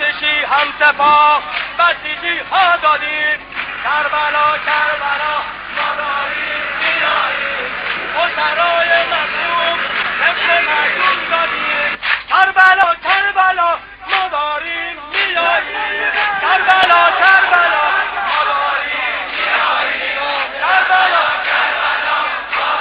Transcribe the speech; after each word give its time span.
ارتشی 0.00 0.44
هم 0.44 0.66
سپاه 0.80 1.42
بسیجی 1.78 2.38
ها 2.50 2.76
دادیم. 2.76 3.38
کربلا 3.84 4.58
کربلا 4.66 5.34
ما 5.76 5.88
داریم 5.96 6.62
میاییم 6.80 7.72
اسرای 8.16 8.90
مظلوم 9.06 9.78
کربلا 12.28 12.94
کربلا 13.04 13.70
ما 14.10 14.28
داریم 14.32 14.96
کربلا 16.42 17.02
کربلا 17.20 17.86
ما 18.28 18.44
داریم 18.50 19.26
کربلا 20.60 21.24
کربلا 21.46 22.20
ما 22.56 22.72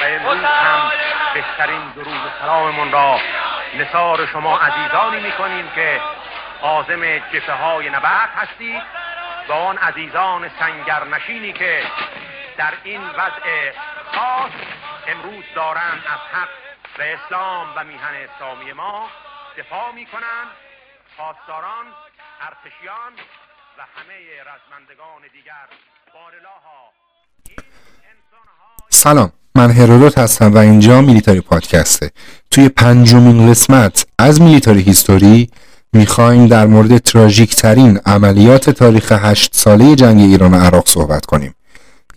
داریم 0.00 0.44
و 0.44 0.46
هم 0.46 0.90
بهترین 1.34 1.82
درود 1.96 2.08
و 2.08 2.30
سلاممون 2.40 2.92
را 2.92 3.20
نثار 3.74 4.26
شما 4.26 4.58
عزیزانی 4.58 5.20
می‌کنیم 5.20 5.70
که 5.70 6.00
عازم 6.62 7.18
جبهه 7.18 7.54
های 7.54 7.90
نبرد 7.90 8.28
هستید 8.28 8.82
و 9.48 9.52
آن 9.52 9.78
عزیزان 9.78 10.50
سنگرنشینی 10.58 11.52
که 11.52 11.82
در 12.56 12.72
این 12.84 13.00
وضع 13.10 13.72
خاص 14.14 14.50
امروز 15.06 15.44
دارند 15.54 16.02
از 16.06 16.20
حق 16.32 16.48
و 16.98 17.02
اسلام 17.02 17.72
و 17.76 17.84
میهن 17.84 18.14
اسلامی 18.14 18.72
ما 18.72 19.08
دفاع 19.58 19.92
می‌کنند. 19.92 20.48
پاسداران 21.16 21.86
ارتشیان 22.40 23.12
و 23.78 23.82
همه 23.82 24.40
رزمندگان 24.40 25.22
دیگر. 25.32 25.68
بارلاها 26.14 26.92
سلام. 28.88 29.39
من 29.54 29.70
هرودوت 29.70 30.18
هستم 30.18 30.54
و 30.54 30.58
اینجا 30.58 31.00
میلیتاری 31.00 31.40
پادکسته. 31.40 32.10
توی 32.50 32.68
پنجمین 32.68 33.50
قسمت 33.50 34.06
از 34.18 34.40
میلیتاری 34.40 34.80
هیستوری 34.80 35.50
می‌خوایم 35.92 36.46
در 36.46 36.66
مورد 36.66 36.98
تراژیک 36.98 37.54
ترین 37.54 38.00
عملیات 38.06 38.70
تاریخ 38.70 39.12
هشت 39.12 39.56
ساله 39.56 39.96
جنگ 39.96 40.20
ایران 40.20 40.54
و 40.54 40.56
عراق 40.56 40.88
صحبت 40.88 41.26
کنیم. 41.26 41.54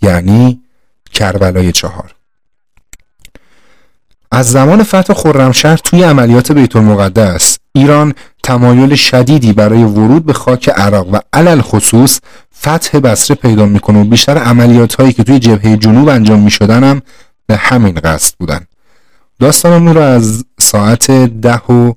یعنی 0.01 0.61
کربلای 1.11 1.71
چهار. 1.71 2.15
از 4.31 4.51
زمان 4.51 4.83
فتح 4.83 5.13
خرمشهر 5.13 5.77
توی 5.77 6.03
عملیات 6.03 6.51
بیت 6.51 6.75
المقدس 6.75 7.57
ایران 7.73 8.13
تمایل 8.43 8.95
شدیدی 8.95 9.53
برای 9.53 9.83
ورود 9.83 10.25
به 10.25 10.33
خاک 10.33 10.69
عراق 10.69 11.07
و 11.13 11.19
علل 11.33 11.61
خصوص 11.61 12.19
فتح 12.63 12.99
بصره 12.99 13.35
پیدا 13.35 13.65
می‌کنه 13.65 14.01
و 14.01 14.03
بیشتر 14.03 14.37
عملیات 14.37 14.95
هایی 14.95 15.13
که 15.13 15.23
توی 15.23 15.39
جبهه 15.39 15.77
جنوب 15.77 16.09
انجام 16.09 16.39
می‌شدن 16.39 16.83
هم 16.83 17.01
به 17.47 17.55
همین 17.55 17.93
قصد 17.93 18.35
بودن. 18.39 18.65
داستانمون 19.39 19.95
رو 19.95 20.01
از 20.01 20.45
ساعت 20.59 21.11
ده 21.11 21.57
و 21.57 21.93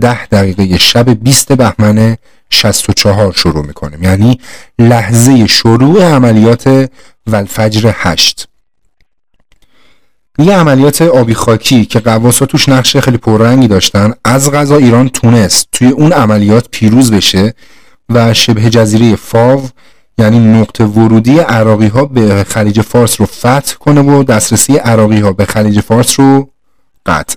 ده 0.00 0.26
دقیقه 0.26 0.78
شب 0.78 1.10
20 1.10 1.52
بهمن 1.52 2.16
64 2.50 3.32
شروع 3.32 3.66
می‌کنیم. 3.66 4.02
یعنی 4.02 4.40
لحظه 4.78 5.46
شروع 5.46 6.04
عملیات 6.04 6.90
ولفجر 7.26 7.92
8 7.94 8.48
یه 10.38 10.56
عملیات 10.56 11.02
آبی 11.02 11.34
خاکی 11.34 11.84
که 11.84 12.00
قواسا 12.00 12.46
توش 12.46 12.68
نقش 12.68 12.96
خیلی 12.96 13.16
پررنگی 13.16 13.68
داشتن 13.68 14.12
از 14.24 14.50
غذا 14.50 14.76
ایران 14.76 15.08
تونست 15.08 15.68
توی 15.72 15.88
اون 15.88 16.12
عملیات 16.12 16.68
پیروز 16.70 17.10
بشه 17.10 17.54
و 18.08 18.34
شبه 18.34 18.70
جزیره 18.70 19.16
فاو 19.16 19.68
یعنی 20.20 20.38
نقطه 20.38 20.84
ورودی 20.84 21.38
عراقی 21.38 21.86
ها 21.86 22.04
به 22.04 22.44
خلیج 22.48 22.80
فارس 22.80 23.20
رو 23.20 23.26
فتح 23.26 23.74
کنه 23.80 24.00
و 24.00 24.22
دسترسی 24.22 24.76
عراقی 24.76 25.20
ها 25.20 25.32
به 25.32 25.44
خلیج 25.44 25.80
فارس 25.80 26.20
رو 26.20 26.48
قطع. 27.06 27.36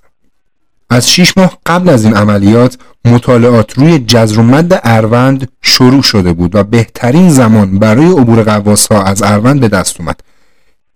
از 0.89 1.09
شیش 1.09 1.37
ماه 1.37 1.57
قبل 1.65 1.89
از 1.89 2.05
این 2.05 2.13
عملیات 2.15 2.77
مطالعات 3.05 3.73
روی 3.73 3.99
جزر 3.99 4.39
و 4.39 4.43
مد 4.43 4.81
اروند 4.83 5.51
شروع 5.61 6.01
شده 6.01 6.33
بود 6.33 6.55
و 6.55 6.63
بهترین 6.63 7.29
زمان 7.29 7.79
برای 7.79 8.05
عبور 8.05 8.43
قواس 8.43 8.87
ها 8.87 9.03
از 9.03 9.23
اروند 9.23 9.59
به 9.59 9.67
دست 9.67 9.99
اومد. 9.99 10.19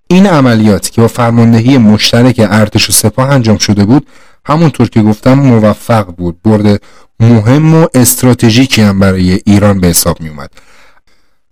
این 0.08 0.26
عملیات 0.26 0.90
که 0.90 1.02
با 1.02 1.08
فرماندهی 1.08 1.78
مشترک 1.78 2.36
ارتش 2.50 2.90
و 2.90 2.92
سپاه 2.94 3.30
انجام 3.30 3.58
شده 3.58 3.86
بود 3.86 4.08
همونطور 4.46 4.90
که 4.90 5.02
گفتم 5.02 5.34
موفق 5.34 6.06
بود. 6.06 6.42
برد 6.42 6.82
مهم 7.20 7.76
و 7.76 7.88
استراتژیکی 7.94 8.82
هم 8.82 9.00
برای 9.00 9.40
ایران 9.46 9.80
به 9.80 9.88
حساب 9.88 10.22
می 10.22 10.30
اومد 10.30 10.50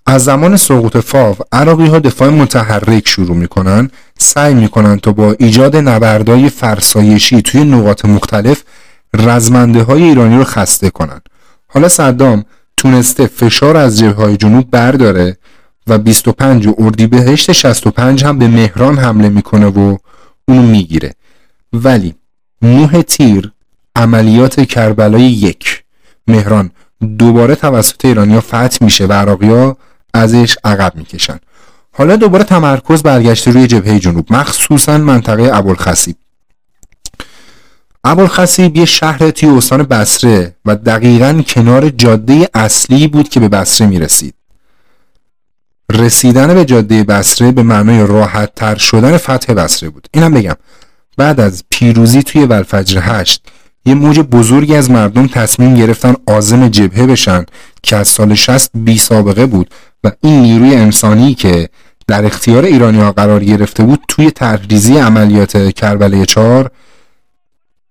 از 0.06 0.24
زمان 0.24 0.58
سقوط 0.58 0.98
فاو 0.98 1.36
عراقی 1.52 1.88
ها 1.88 2.00
دفاع 2.00 2.30
متحرک 2.30 3.08
شروع 3.08 3.36
می‌کنن 3.36 3.90
سعی 4.18 4.54
می‌کنن 4.54 5.00
تا 5.00 5.12
با 5.12 5.36
ایجاد 5.40 5.76
نبردهای 5.76 6.50
فرسایشی 6.50 7.42
توی 7.42 7.64
نقاط 7.64 8.06
مختلف 8.06 8.64
رزمنده 9.14 9.84
های 9.84 10.04
ایرانی 10.04 10.38
رو 10.38 10.44
خسته 10.44 10.90
کنن. 10.90 11.22
حالا 11.68 11.90
صدام 11.90 12.46
تونسته 12.78 13.28
فشار 13.28 13.78
از 13.78 14.00
جبه 14.00 14.14
های 14.24 14.38
جنوب 14.38 14.72
برداره 14.72 15.38
و 15.88 15.98
25 15.98 16.68
اردیبهشت 16.78 17.52
65 17.52 18.24
هم 18.26 18.40
به 18.40 18.48
مهران 18.48 18.98
حمله 18.98 19.30
می‌کنه 19.30 19.66
و 19.66 19.98
اونو 20.48 20.62
می‌گیره. 20.62 21.14
ولی 21.74 22.16
9 22.62 23.04
تیر 23.04 23.52
عملیات 23.96 24.62
کربلای 24.62 25.24
یک. 25.24 25.84
مهران 26.28 26.72
دوباره 27.18 27.56
توسط 27.56 28.06
ایرانیا 28.06 28.42
فتح 28.42 28.78
میشه 28.82 29.06
و 29.06 29.14
عراقی 29.14 29.74
ازش 30.16 30.58
عقب 30.64 30.96
می‌کشن. 30.96 31.40
حالا 31.92 32.16
دوباره 32.16 32.44
تمرکز 32.44 33.04
برگشته 33.04 33.52
روی 33.52 33.68
جبهه 33.68 34.00
جنوب 34.00 34.34
مخصوصا 34.34 34.98
منطقه 34.98 35.50
ابوالخصیب. 35.54 36.16
ابوالخصیب 38.04 38.78
یه 38.78 38.86
شهر 38.86 39.32
توی 39.32 39.50
استان 39.50 39.84
بصره 39.84 40.56
و 40.66 40.76
دقیقا 40.76 41.42
کنار 41.48 41.90
جاده 41.90 42.50
اصلی 42.54 43.08
بود 43.08 43.30
که 43.30 43.40
به 43.40 43.48
بصره 43.48 43.88
می‌رسید. 43.88 44.34
رسیدن 45.92 46.54
به 46.54 46.66
جاده 46.66 47.04
بصره 47.04 47.52
به 47.52 47.64
معنای 47.64 48.08
راحت 48.08 48.56
تر 48.56 48.76
شدن 48.76 49.18
فتح 49.18 49.54
بصره 49.54 49.90
بود. 49.90 50.08
اینم 50.14 50.34
بگم 50.34 50.56
بعد 51.18 51.40
از 51.40 51.64
پیروزی 51.70 52.24
توی 52.24 52.46
ولفجر 52.46 53.00
هشت 53.04 53.42
یه 53.86 53.94
موج 53.94 54.20
بزرگی 54.20 54.76
از 54.76 54.92
مردم 54.92 55.28
تصمیم 55.28 55.76
گرفتن 55.76 56.16
آزم 56.28 56.68
جبهه 56.68 57.06
بشن 57.06 57.46
که 57.84 57.96
از 57.96 58.08
سال 58.08 58.34
60 58.34 58.72
بی 58.74 58.98
سابقه 58.98 59.46
بود 59.46 59.70
و 60.06 60.12
این 60.22 60.42
نیروی 60.42 60.76
انسانی 60.76 61.34
که 61.34 61.70
در 62.08 62.26
اختیار 62.26 62.64
ایرانی 62.64 63.00
ها 63.00 63.12
قرار 63.12 63.44
گرفته 63.44 63.84
بود 63.84 64.00
توی 64.08 64.32
تحریزی 64.32 64.98
عملیات 64.98 65.72
کربله 65.72 66.26
4 66.26 66.72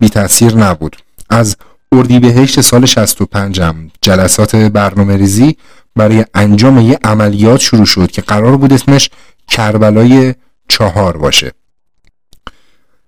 بی 0.01 0.09
تاثیر 0.09 0.57
نبود. 0.57 0.97
از 1.31 1.57
اردیبهشت 1.93 2.61
سال 2.61 2.87
65 2.87 3.61
هم 3.61 3.91
جلسات 4.01 4.57
برنامه 4.57 5.17
ریزی 5.17 5.57
برای 5.97 6.25
انجام 6.35 6.79
یه 6.79 6.99
عملیات 7.05 7.61
شروع 7.61 7.85
شد 7.85 8.11
که 8.11 8.23
قرار 8.23 8.57
بود 8.57 8.73
اسمش 8.73 9.11
کربلای 9.49 10.35
چهار 10.69 11.17
باشه. 11.17 11.53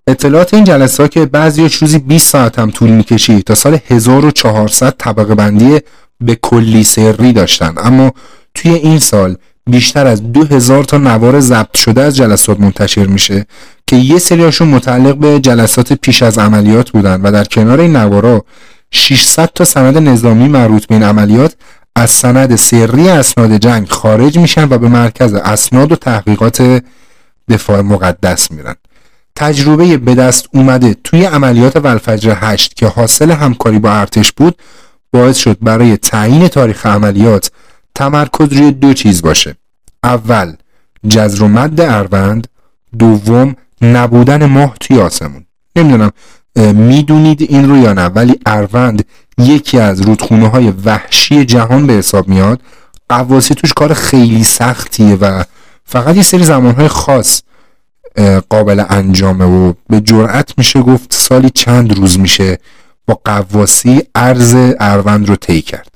اطلاعات 0.07 0.55
این 0.55 0.65
جلسات 0.65 1.11
که 1.11 1.27
بعضی 1.27 1.69
روزی 1.81 1.99
20 1.99 2.31
ساعت 2.33 2.59
هم 2.59 2.71
طول 2.71 2.91
می‌کشید 2.91 3.45
تا 3.45 3.55
سال 3.55 3.79
1400 3.87 4.95
طبقه 4.99 5.35
بندی 5.35 5.79
به 6.21 6.35
کلی 6.35 6.85
سری 6.85 7.33
داشتن. 7.33 7.75
اما 7.77 8.13
توی 8.57 8.71
این 8.71 8.99
سال 8.99 9.37
بیشتر 9.71 10.07
از 10.07 10.33
2000 10.33 10.85
تا 10.85 10.99
نوار 10.99 11.41
ضبط 11.41 11.77
شده 11.77 12.03
از 12.03 12.17
جلسات 12.17 12.61
منتشر 12.61 13.07
میشه 13.07 13.47
که 13.87 13.97
یه 13.97 14.19
سریاشون 14.19 14.69
متعلق 14.69 15.17
به 15.17 15.41
جلسات 15.41 15.93
پیش 15.93 16.23
از 16.23 16.39
عملیات 16.39 16.91
بودن 16.91 17.21
و 17.23 17.33
در 17.33 17.45
کنار 17.45 17.81
این 17.81 17.97
نوارا 17.97 18.45
600 18.91 19.51
تا 19.55 19.65
سند 19.65 19.99
نظامی 19.99 20.49
مربوط 20.49 20.87
به 20.87 20.95
این 20.95 21.05
عملیات 21.05 21.55
از 21.97 22.11
سند 22.11 22.57
سری 22.57 23.09
اسناد 23.09 23.57
جنگ 23.57 23.89
خارج 23.89 24.39
میشن 24.39 24.69
و 24.71 24.79
به 24.79 24.89
مرکز 24.89 25.35
اسناد 25.35 25.93
و 25.93 25.97
تحقیقات 25.97 26.83
دفاع 27.49 27.81
مقدس 27.81 28.51
میرن. 28.51 28.75
تجربه 29.37 29.97
به 29.97 30.15
دست 30.15 30.49
اومده 30.55 30.97
توی 31.05 31.25
عملیات 31.25 31.77
ولفجر 31.77 32.35
8 32.37 32.75
که 32.75 32.87
حاصل 32.87 33.31
همکاری 33.31 33.79
با 33.79 33.91
ارتش 33.91 34.33
بود 34.33 34.59
باعث 35.13 35.37
شد 35.37 35.57
برای 35.61 35.97
تعیین 35.97 36.49
تاریخ 36.49 36.87
عملیات 36.87 37.51
تمرکز 37.97 38.53
روی 38.53 38.73
دو 38.73 38.95
چیز 38.95 39.23
باشه. 39.23 39.57
اول 40.05 40.57
جزر 41.09 41.43
و 41.43 41.49
مد 41.49 41.81
اروند. 41.81 42.49
دوم 42.99 43.57
نبودن 43.83 44.47
ماه 44.47 44.75
توی 44.81 45.01
آسمون. 45.01 45.47
نمی‌دونم 45.77 46.11
می‌دونید 46.73 47.43
این 47.43 47.69
رو 47.69 47.77
یا 47.77 47.93
نه 47.93 48.07
ولی 48.07 48.41
اروند 48.47 49.05
یکی 49.39 49.79
از 49.79 50.01
رودخونه 50.01 50.49
های 50.49 50.71
وحشی 50.71 51.45
جهان 51.45 51.87
به 51.87 51.93
حساب 51.93 52.29
میاد. 52.29 52.61
قواسی 53.09 53.55
توش 53.55 53.73
کار 53.73 53.95
خیلی 53.95 54.45
سختیه 54.45 55.15
و 55.15 55.45
فقط 55.85 56.17
یه 56.17 56.23
سری 56.23 56.45
زمانهای 56.45 56.89
خاص 56.89 57.43
قابل 58.49 58.85
انجامه 58.89 59.45
و 59.45 59.73
به 59.89 60.01
جرأت 60.01 60.55
میشه 60.59 60.83
گفت 60.83 61.13
سالی 61.13 61.51
چند 61.51 61.99
روز 61.99 62.19
میشه 62.19 62.59
با 63.07 63.21
قواسی 63.25 64.03
عرض 64.15 64.57
اروند 64.81 65.29
رو 65.29 65.37
طی 65.37 65.63
کرد. 65.63 65.96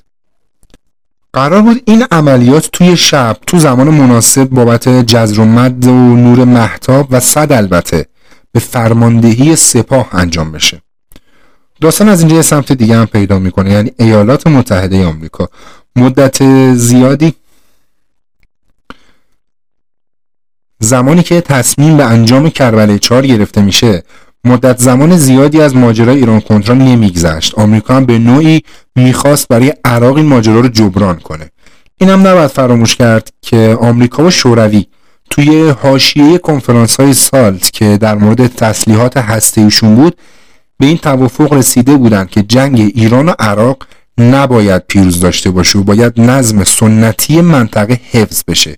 قرار 1.33 1.61
بود 1.61 1.81
این 1.85 2.05
عملیات 2.11 2.69
توی 2.71 2.97
شب 2.97 3.37
تو 3.47 3.59
زمان 3.59 3.89
مناسب 3.89 4.49
بابت 4.49 4.89
جزر 4.89 5.39
و 5.39 5.45
مد 5.45 5.85
و 5.85 6.15
نور 6.15 6.43
محتاب 6.45 7.07
و 7.09 7.19
صد 7.19 7.51
البته 7.51 8.05
به 8.51 8.59
فرماندهی 8.59 9.55
سپاه 9.55 10.09
انجام 10.11 10.51
بشه. 10.51 10.81
داستان 11.81 12.09
از 12.09 12.19
اینجا 12.19 12.35
یه 12.35 12.41
سمت 12.41 12.71
دیگه 12.71 12.95
هم 12.95 13.05
پیدا 13.05 13.39
می‌کنه 13.39 13.71
یعنی 13.71 13.91
ایالات 13.99 14.47
متحده 14.47 15.05
آمریکا. 15.05 15.49
مدت 15.95 16.43
زیادی 16.73 17.33
زمانی 20.79 21.23
که 21.23 21.41
تصمیم 21.41 21.97
به 21.97 22.03
انجام 22.03 22.49
کربلای 22.49 22.99
4 22.99 23.25
گرفته 23.25 23.61
میشه 23.61 24.03
مدت 24.43 24.77
زمان 24.77 25.17
زیادی 25.17 25.61
از 25.61 25.75
ماجرای 25.75 26.17
ایران 26.17 26.41
کنترل 26.41 26.77
نمیگذشت. 26.77 27.59
آمریکا 27.59 27.95
هم 27.95 28.05
به 28.05 28.19
نوعی 28.19 28.61
می‌خواست 28.95 29.47
برای 29.47 29.73
عراق 29.85 30.15
این 30.17 30.25
ماجرا 30.25 30.59
رو 30.59 30.67
جبران 30.67 31.15
کنه. 31.15 31.49
این 31.97 32.09
هم 32.09 32.27
نباید 32.27 32.47
فراموش 32.47 32.95
کرد 32.95 33.29
که 33.41 33.77
آمریکا 33.81 34.23
و 34.23 34.31
شوروی 34.31 34.85
توی 35.29 35.69
حاشیه 35.69 36.37
کنفرانس 36.37 36.99
های 36.99 37.13
سالت 37.13 37.71
که 37.71 37.97
در 37.97 38.15
مورد 38.15 38.47
تسلیحات 38.47 39.17
هسته‌ایشون 39.17 39.95
بود 39.95 40.17
به 40.79 40.85
این 40.85 40.97
توافق 40.97 41.53
رسیده 41.53 41.97
بودند 41.97 42.29
که 42.29 42.41
جنگ 42.43 42.79
ایران 42.95 43.29
و 43.29 43.33
عراق 43.39 43.87
نباید 44.17 44.83
پیروز 44.87 45.19
داشته 45.19 45.51
باشه 45.51 45.79
و 45.79 45.83
باید 45.83 46.21
نظم 46.21 46.63
سنتی 46.63 47.41
منطقه 47.41 47.99
حفظ 48.11 48.43
بشه. 48.47 48.77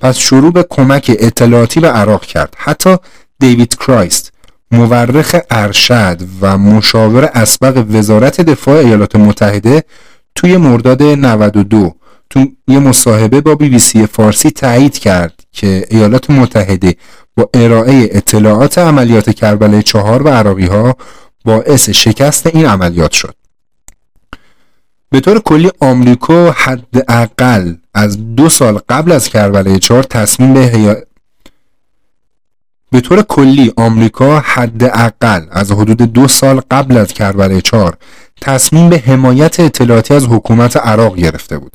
پس 0.00 0.18
شروع 0.18 0.52
به 0.52 0.66
کمک 0.70 1.16
اطلاعاتی 1.18 1.80
به 1.80 1.88
عراق 1.88 2.24
کرد. 2.24 2.54
حتی 2.58 2.96
دیوید 3.38 3.76
کرایست 3.76 4.32
مورخ 4.70 5.36
ارشد 5.50 6.22
و 6.40 6.58
مشاور 6.58 7.24
اسبق 7.24 7.84
وزارت 7.90 8.40
دفاع 8.40 8.78
ایالات 8.78 9.16
متحده 9.16 9.84
توی 10.34 10.56
مرداد 10.56 11.02
92 11.02 11.94
تو 12.30 12.46
یه 12.68 12.78
مصاحبه 12.78 13.40
با 13.40 13.54
بی 13.54 13.68
بی 13.68 13.78
سی 13.78 14.06
فارسی 14.06 14.50
تایید 14.50 14.98
کرد 14.98 15.40
که 15.52 15.84
ایالات 15.90 16.30
متحده 16.30 16.96
با 17.36 17.50
ارائه 17.54 18.08
اطلاعات 18.12 18.78
عملیات 18.78 19.30
کربلای 19.30 19.82
چهار 19.82 20.22
و 20.22 20.28
عراقی 20.28 20.66
ها 20.66 20.96
باعث 21.44 21.90
شکست 21.90 22.46
این 22.46 22.66
عملیات 22.66 23.12
شد. 23.12 23.34
به 25.10 25.20
طور 25.20 25.40
کلی 25.40 25.70
آمریکا 25.80 26.50
حداقل 26.50 27.74
از 27.94 28.34
دو 28.36 28.48
سال 28.48 28.80
قبل 28.88 29.12
از 29.12 29.28
کربلای 29.28 29.78
چهار 29.78 30.02
تصمیم 30.02 30.54
به 30.54 31.06
به 32.90 33.00
طور 33.00 33.22
کلی 33.22 33.72
آمریکا 33.76 34.40
حداقل 34.40 35.46
از 35.50 35.72
حدود 35.72 35.96
دو 35.96 36.28
سال 36.28 36.60
قبل 36.70 36.96
از 36.96 37.12
کربلای 37.12 37.62
چهار 37.62 37.96
تصمیم 38.40 38.88
به 38.88 38.98
حمایت 38.98 39.60
اطلاعاتی 39.60 40.14
از 40.14 40.26
حکومت 40.26 40.76
عراق 40.76 41.16
گرفته 41.16 41.58
بود. 41.58 41.72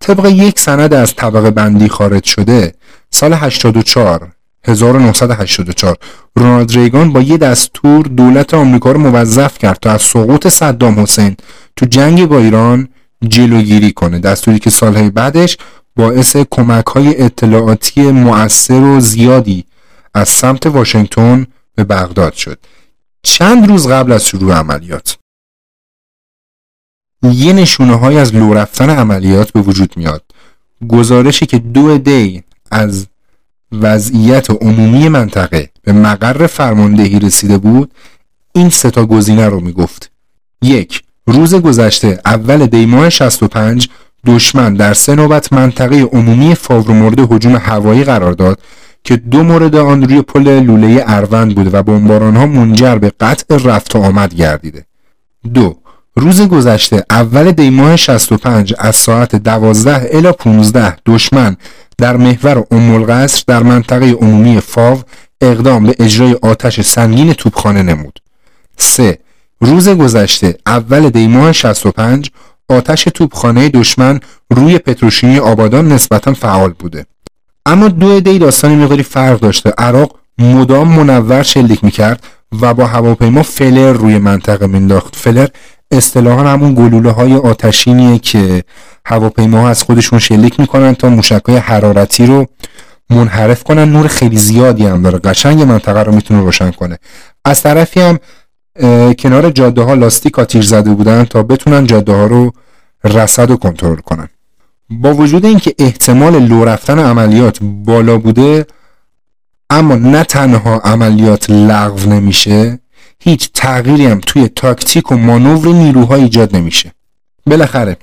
طبق 0.00 0.26
یک 0.26 0.58
سند 0.58 0.94
از 0.94 1.14
طبقه 1.14 1.50
بندی 1.50 1.88
خارج 1.88 2.24
شده 2.24 2.74
سال 3.10 3.32
84 3.32 4.28
1984 4.64 5.96
رونالد 6.36 6.72
ریگان 6.72 7.12
با 7.12 7.20
یه 7.20 7.36
دستور 7.38 8.06
دولت 8.06 8.54
آمریکا 8.54 8.92
رو 8.92 8.98
موظف 8.98 9.58
کرد 9.58 9.78
تا 9.82 9.90
از 9.90 10.02
سقوط 10.02 10.48
صدام 10.48 11.00
حسین 11.00 11.36
تو 11.76 11.86
جنگ 11.86 12.26
با 12.26 12.38
ایران 12.38 12.88
جلوگیری 13.28 13.92
کنه. 13.92 14.18
دستوری 14.18 14.58
که 14.58 14.70
سالهای 14.70 15.10
بعدش 15.10 15.56
باعث 15.96 16.36
کمک 16.50 16.86
های 16.86 17.22
اطلاعاتی 17.22 18.02
مؤثر 18.02 18.80
و 18.80 19.00
زیادی 19.00 19.64
از 20.16 20.28
سمت 20.28 20.66
واشنگتن 20.66 21.46
به 21.74 21.84
بغداد 21.84 22.32
شد. 22.32 22.58
چند 23.22 23.68
روز 23.68 23.88
قبل 23.88 24.12
از 24.12 24.26
شروع 24.26 24.54
عملیات. 24.54 25.18
یه 27.22 27.52
نشونه 27.52 27.94
های 27.94 28.18
از 28.18 28.34
لو 28.34 28.54
رفتن 28.54 28.90
عملیات 28.90 29.52
به 29.52 29.60
وجود 29.60 29.96
میاد. 29.96 30.22
گزارشی 30.88 31.46
که 31.46 31.58
دو 31.58 31.98
دی 31.98 32.42
از 32.70 33.06
وضعیت 33.72 34.50
عمومی 34.50 35.08
منطقه 35.08 35.70
به 35.82 35.92
مقر 35.92 36.46
فرماندهی 36.46 37.18
رسیده 37.18 37.58
بود 37.58 37.94
این 38.52 38.70
سه 38.70 38.90
تا 38.90 39.06
گزینه 39.06 39.48
رو 39.48 39.60
می‌گفت. 39.60 40.10
یک 40.62 41.02
روز 41.26 41.54
گذشته 41.54 42.20
اول 42.24 42.66
دیماه 42.66 43.10
65 43.10 43.88
دشمن 44.26 44.74
در 44.74 44.94
سه 44.94 45.14
نوبت 45.14 45.52
منطقه 45.52 46.02
عمومی 46.02 46.54
فاور 46.54 46.94
مورد 46.94 47.32
هجوم 47.32 47.56
هوایی 47.56 48.04
قرار 48.04 48.32
داد 48.32 48.60
که 49.06 49.16
دو 49.16 49.42
مورد 49.42 49.76
آن 49.76 50.02
روی 50.02 50.22
پل 50.22 50.60
لوله 50.60 51.04
اروند 51.06 51.54
بود 51.54 51.74
و 51.74 51.82
ها 52.20 52.46
منجر 52.46 52.98
به 52.98 53.12
قطع 53.20 53.56
رفت 53.56 53.96
و 53.96 53.98
آمد 53.98 54.34
گردیده 54.34 54.84
دو 55.54 55.76
روز 56.16 56.42
گذشته 56.42 57.04
اول 57.10 57.52
دیماه 57.52 57.96
65 57.96 58.74
از 58.78 58.96
ساعت 58.96 59.36
12 59.36 60.08
الی 60.12 60.32
15 60.32 60.96
دشمن 61.06 61.56
در 61.98 62.16
محور 62.16 62.64
ام 62.70 63.06
در 63.46 63.62
منطقه 63.62 64.10
عمومی 64.12 64.60
فاو 64.60 65.02
اقدام 65.40 65.86
به 65.86 65.94
اجرای 65.98 66.36
آتش 66.42 66.80
سنگین 66.80 67.32
توپخانه 67.32 67.82
نمود. 67.82 68.18
3. 68.76 69.18
روز 69.60 69.88
گذشته 69.88 70.58
اول 70.66 71.10
دیماه 71.10 71.52
65 71.52 72.30
آتش 72.68 73.04
توپخانه 73.04 73.68
دشمن 73.68 74.20
روی 74.50 74.78
پتروشیمی 74.78 75.38
آبادان 75.38 75.92
نسبتا 75.92 76.34
فعال 76.34 76.72
بوده. 76.72 77.06
اما 77.66 77.88
دو 77.88 78.20
دی 78.20 78.38
داستانی 78.38 78.76
مقداری 78.76 79.02
فرق 79.02 79.40
داشته. 79.40 79.72
عراق 79.78 80.16
مدام 80.38 80.88
منور 80.88 81.42
شلیک 81.42 81.84
می‌کرد 81.84 82.24
و 82.60 82.74
با 82.74 82.86
هواپیما 82.86 83.42
فلر 83.42 83.92
روی 83.92 84.18
منطقه 84.18 84.66
مینداخت. 84.66 85.16
فلر 85.16 85.48
اصطلاحا 85.90 86.48
همون 86.48 86.74
گلوله 86.74 87.10
های 87.10 87.34
آتشینیه 87.34 88.18
که 88.18 88.64
هواپیما 89.06 89.68
از 89.68 89.82
خودشون 89.82 90.18
شلیک 90.18 90.60
می‌کنن 90.60 90.94
تا 90.94 91.08
موشک 91.08 91.42
های 91.48 91.56
حرارتی 91.56 92.26
رو 92.26 92.46
منحرف 93.10 93.62
کنن 93.62 93.92
نور 93.92 94.06
خیلی 94.06 94.36
زیادی 94.36 94.86
هم 94.86 95.02
داره 95.02 95.18
قشنگ 95.18 95.62
منطقه 95.62 96.02
رو 96.02 96.14
می‌تونه 96.14 96.40
روشن 96.40 96.70
کنه 96.70 96.98
از 97.44 97.62
طرفی 97.62 98.00
هم 98.00 98.18
کنار 99.18 99.50
جاده 99.50 99.82
ها 99.82 99.94
لاستیک 99.94 100.38
آتیش 100.38 100.66
زده 100.66 100.90
بودن 100.90 101.24
تا 101.24 101.42
بتونن 101.42 101.86
جاده 101.86 102.12
ها 102.12 102.26
رو 102.26 102.52
رصد 103.04 103.50
و 103.50 103.56
کنترل 103.56 103.96
کنن 103.96 104.28
با 104.90 105.14
وجود 105.14 105.46
اینکه 105.46 105.74
احتمال 105.78 106.42
لو 106.42 106.64
رفتن 106.64 106.98
عملیات 106.98 107.58
بالا 107.62 108.18
بوده 108.18 108.66
اما 109.70 109.94
نه 109.94 110.24
تنها 110.24 110.78
عملیات 110.78 111.50
لغو 111.50 112.10
نمیشه 112.10 112.78
هیچ 113.20 113.50
تغییری 113.54 114.06
هم 114.06 114.20
توی 114.20 114.48
تاکتیک 114.48 115.12
و 115.12 115.16
مانور 115.16 115.74
نیروها 115.74 116.14
ایجاد 116.14 116.56
نمیشه. 116.56 116.92
بالاخره 117.46 117.96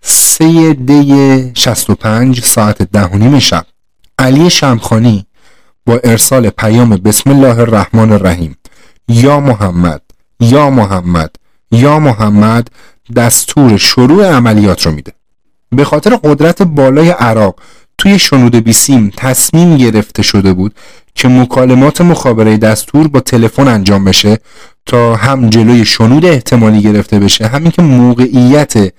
سه 0.00 0.74
دی 0.74 1.52
65 1.54 2.40
ساعت 2.40 2.82
ده 2.82 3.04
و 3.04 3.18
نیم 3.18 3.38
شب 3.38 3.66
علی 4.18 4.50
شمخانی 4.50 5.26
با 5.86 6.00
ارسال 6.04 6.50
پیام 6.50 6.90
بسم 6.90 7.30
الله 7.30 7.58
الرحمن 7.58 8.12
الرحیم 8.12 8.56
یا 9.08 9.40
محمد 9.40 10.02
یا 10.40 10.70
محمد 10.70 11.36
یا 11.72 11.98
محمد 11.98 12.68
دستور 13.16 13.76
شروع 13.76 14.26
عملیات 14.26 14.86
رو 14.86 14.92
میده. 14.92 15.12
به 15.72 15.84
خاطر 15.84 16.16
قدرت 16.16 16.62
بالای 16.62 17.10
عراق 17.10 17.54
توی 17.98 18.18
شنود 18.18 18.56
بیسیم 18.56 19.12
تصمیم 19.16 19.76
گرفته 19.76 20.22
شده 20.22 20.52
بود 20.52 20.74
که 21.14 21.28
مکالمات 21.28 22.00
مخابره 22.00 22.56
دستور 22.56 23.08
با 23.08 23.20
تلفن 23.20 23.68
انجام 23.68 24.04
بشه 24.04 24.38
تا 24.86 25.16
هم 25.16 25.50
جلوی 25.50 25.84
شنود 25.84 26.24
احتمالی 26.24 26.82
گرفته 26.82 27.18
بشه 27.18 27.46
همین 27.46 27.70
که 27.70 27.82
موقعیت 27.82 28.92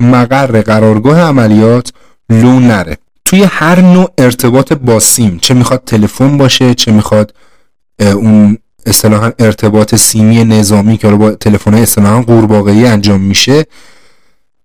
مقر 0.00 0.62
قرارگاه 0.62 1.20
عملیات 1.20 1.92
لو 2.30 2.60
نره. 2.60 2.98
توی 3.24 3.42
هر 3.42 3.80
نوع 3.80 4.10
ارتباط 4.18 4.72
با 4.72 5.00
سیم 5.00 5.38
چه 5.42 5.54
می‌خواد 5.54 5.82
تلفن 5.86 6.36
باشه 6.38 6.74
چه 6.74 6.92
می‌خواد 6.92 7.34
اون 8.00 8.58
اصطلاحا 8.86 9.32
ارتباط 9.38 9.94
سیمی 9.94 10.44
نظامی 10.44 10.96
که 10.98 11.08
با 11.08 11.30
تلفن 11.30 11.74
اصطلاحا 11.74 12.22
قورباغه‌ای 12.22 12.86
انجام 12.86 13.20
میشه 13.20 13.64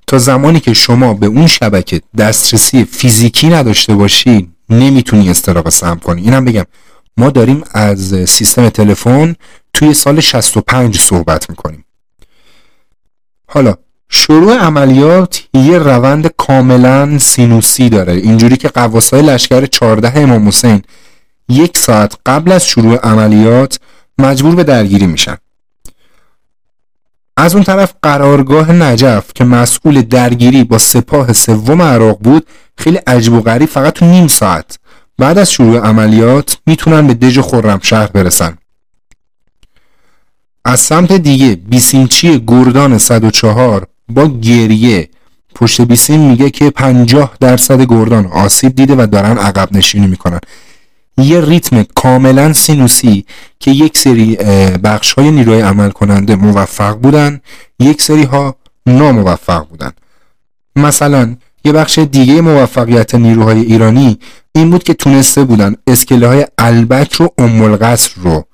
تا 0.10 0.18
زمانی 0.18 0.60
که 0.60 0.74
شما 0.74 1.14
به 1.14 1.26
اون 1.26 1.48
شبکه 1.48 2.02
دسترسی 2.18 2.84
فیزیکی 2.84 3.48
نداشته 3.48 3.96
باشی 3.96 4.50
نمی‌تونی 4.70 5.30
استراق 5.30 5.70
سهم 5.70 6.00
کنی. 6.00 6.22
اینم 6.22 6.46
بگم 6.46 6.64
ما 7.18 7.30
داریم 7.30 7.64
از 7.72 8.30
سیستم 8.30 8.70
تلفن 8.70 9.36
توی 9.74 9.94
سال 9.94 10.20
65 10.20 10.98
صحبت 10.98 11.50
می‌کنیم. 11.50 11.86
حالا 13.48 13.76
شروع 14.10 14.58
عملیات 14.58 15.44
یه 15.54 15.78
روند 15.78 16.28
کاملا 16.38 17.18
سینوسی 17.18 17.90
داره. 17.90 18.14
اینجوری 18.14 18.58
که 18.58 18.68
قواسای 18.68 19.22
لشکر 19.22 19.66
14 19.66 20.20
امام 20.20 20.48
حسین 20.48 20.82
یک 21.50 21.78
ساعت 21.78 22.18
قبل 22.26 22.52
از 22.52 22.66
شروع 22.66 22.96
عملیات 22.96 23.80
مجبور 24.18 24.56
به 24.56 24.64
درگیری 24.64 25.08
میشن. 25.08 25.38
از 27.42 27.56
اون 27.56 27.64
طرف 27.64 27.94
قرارگاه 28.02 28.72
نجف 28.72 29.34
که 29.36 29.44
مسئول 29.44 30.02
درگیری 30.02 30.64
با 30.64 30.78
سپاه 30.78 31.34
سوم 31.34 31.82
عراق 31.82 32.20
بود 32.20 32.48
خیلی 32.78 32.98
عجب 32.98 33.34
و 33.34 33.42
غریب 33.42 33.70
فقط 33.70 33.94
تو 33.94 34.06
نیم 34.06 34.28
ساعت. 34.28 34.80
بعد 35.18 35.38
از 35.38 35.52
شروع 35.52 35.80
عملیات 35.80 36.58
می‌تونن 36.66 37.08
به 37.08 37.14
دژ 37.14 37.40
خرمشهر 37.40 38.08
برسن. 38.08 38.58
از 40.66 40.80
سمت 40.80 41.12
دیگه 41.12 41.56
بیسیمچی 41.56 42.44
گردان 42.48 42.98
104 42.98 43.88
با 44.10 44.28
گریه. 44.28 45.10
پشت 45.56 45.82
بیسیم 45.82 46.30
میگه 46.30 46.50
که 46.50 46.70
50 46.70 47.36
درصد 47.40 47.82
گردان 47.82 48.26
آسیب 48.26 48.76
دیده 48.76 48.96
و 48.96 49.08
دارن 49.12 49.38
عقب 49.38 49.70
نشینی 49.72 50.08
می‌کنن. 50.08 50.40
یه 51.22 51.42
ریتم 51.42 51.84
کاملا 51.84 52.54
سینوسی 52.54 53.26
که 53.60 53.72
یک 53.72 53.98
سری 53.98 54.36
بخش 54.84 55.14
های 55.14 55.32
نیروی 55.32 55.62
عمل 55.62 55.90
کننده 55.90 56.36
موفق 56.36 56.96
بودن 56.96 57.42
یک 57.80 58.02
سری 58.02 58.24
ها 58.24 58.56
ناموفق 58.86 59.68
بودن. 59.68 59.92
مثلا 60.76 61.36
یه 61.64 61.72
بخش 61.72 62.00
دیگه 62.00 62.42
موفقیت 62.42 63.16
نیروهای 63.16 63.60
ایرانی 63.60 64.20
این 64.56 64.70
بود 64.70 64.84
که 64.84 64.94
تونسته 64.94 65.44
بودن 65.44 65.76
اسکله 65.88 66.28
های 66.28 66.46
البک 66.58 67.14
رو 67.14 67.30
امولقصر 67.38 68.12
رو 68.16 68.46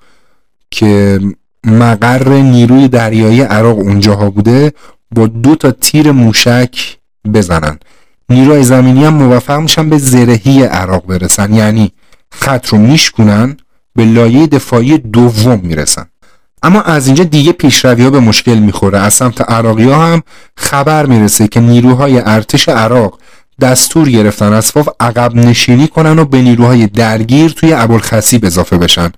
که 0.70 1.20
مقر 1.64 2.28
نیروی 2.28 2.88
دریایی 2.88 3.40
عراق 3.40 3.78
اونجاها 3.78 4.30
بوده 4.30 4.72
با 5.14 5.26
دو 5.26 5.54
تا 5.54 5.70
تیر 5.70 6.12
موشک 6.12 6.96
بزنن. 7.34 7.78
نیروهای 8.28 8.62
زمینی 8.62 9.04
هم 9.04 9.14
موفق 9.14 9.60
میشن 9.60 9.90
به 9.90 9.98
زرهی 9.98 10.62
عراق 10.62 11.06
برسن. 11.06 11.54
یعنی 11.54 11.92
خط 12.38 12.68
رو 12.68 12.78
میشکنن 12.78 13.56
به 13.94 14.04
لایه 14.04 14.46
دفاعی 14.46 14.98
دوم 14.98 15.60
می‌رسن. 15.62 16.06
اما 16.62 16.80
از 16.82 17.06
اینجا 17.06 17.24
دیگه 17.24 17.52
پیشروی 17.52 18.02
ها 18.02 18.10
به 18.10 18.20
مشکل 18.20 18.54
می‌خوره. 18.54 18.98
از 18.98 19.14
سمت 19.14 19.50
عراقی 19.50 19.90
ها 19.90 20.06
هم 20.06 20.22
خبر 20.56 21.06
می‌رسه 21.06 21.48
که 21.48 21.60
نیروهای 21.60 22.22
ارتش 22.24 22.68
عراق 22.68 23.18
دستور 23.60 24.10
گرفتن 24.10 24.52
از 24.52 24.72
فاف 24.72 24.88
عقب 25.00 25.34
نشینی 25.34 25.88
کنن 25.88 26.18
و 26.18 26.24
به 26.24 26.42
نیروهای 26.42 26.86
درگیر 26.86 27.50
توی 27.50 27.72
ابوالخصیب 27.72 28.44
اضافه 28.44 28.78
بشن 28.78 29.12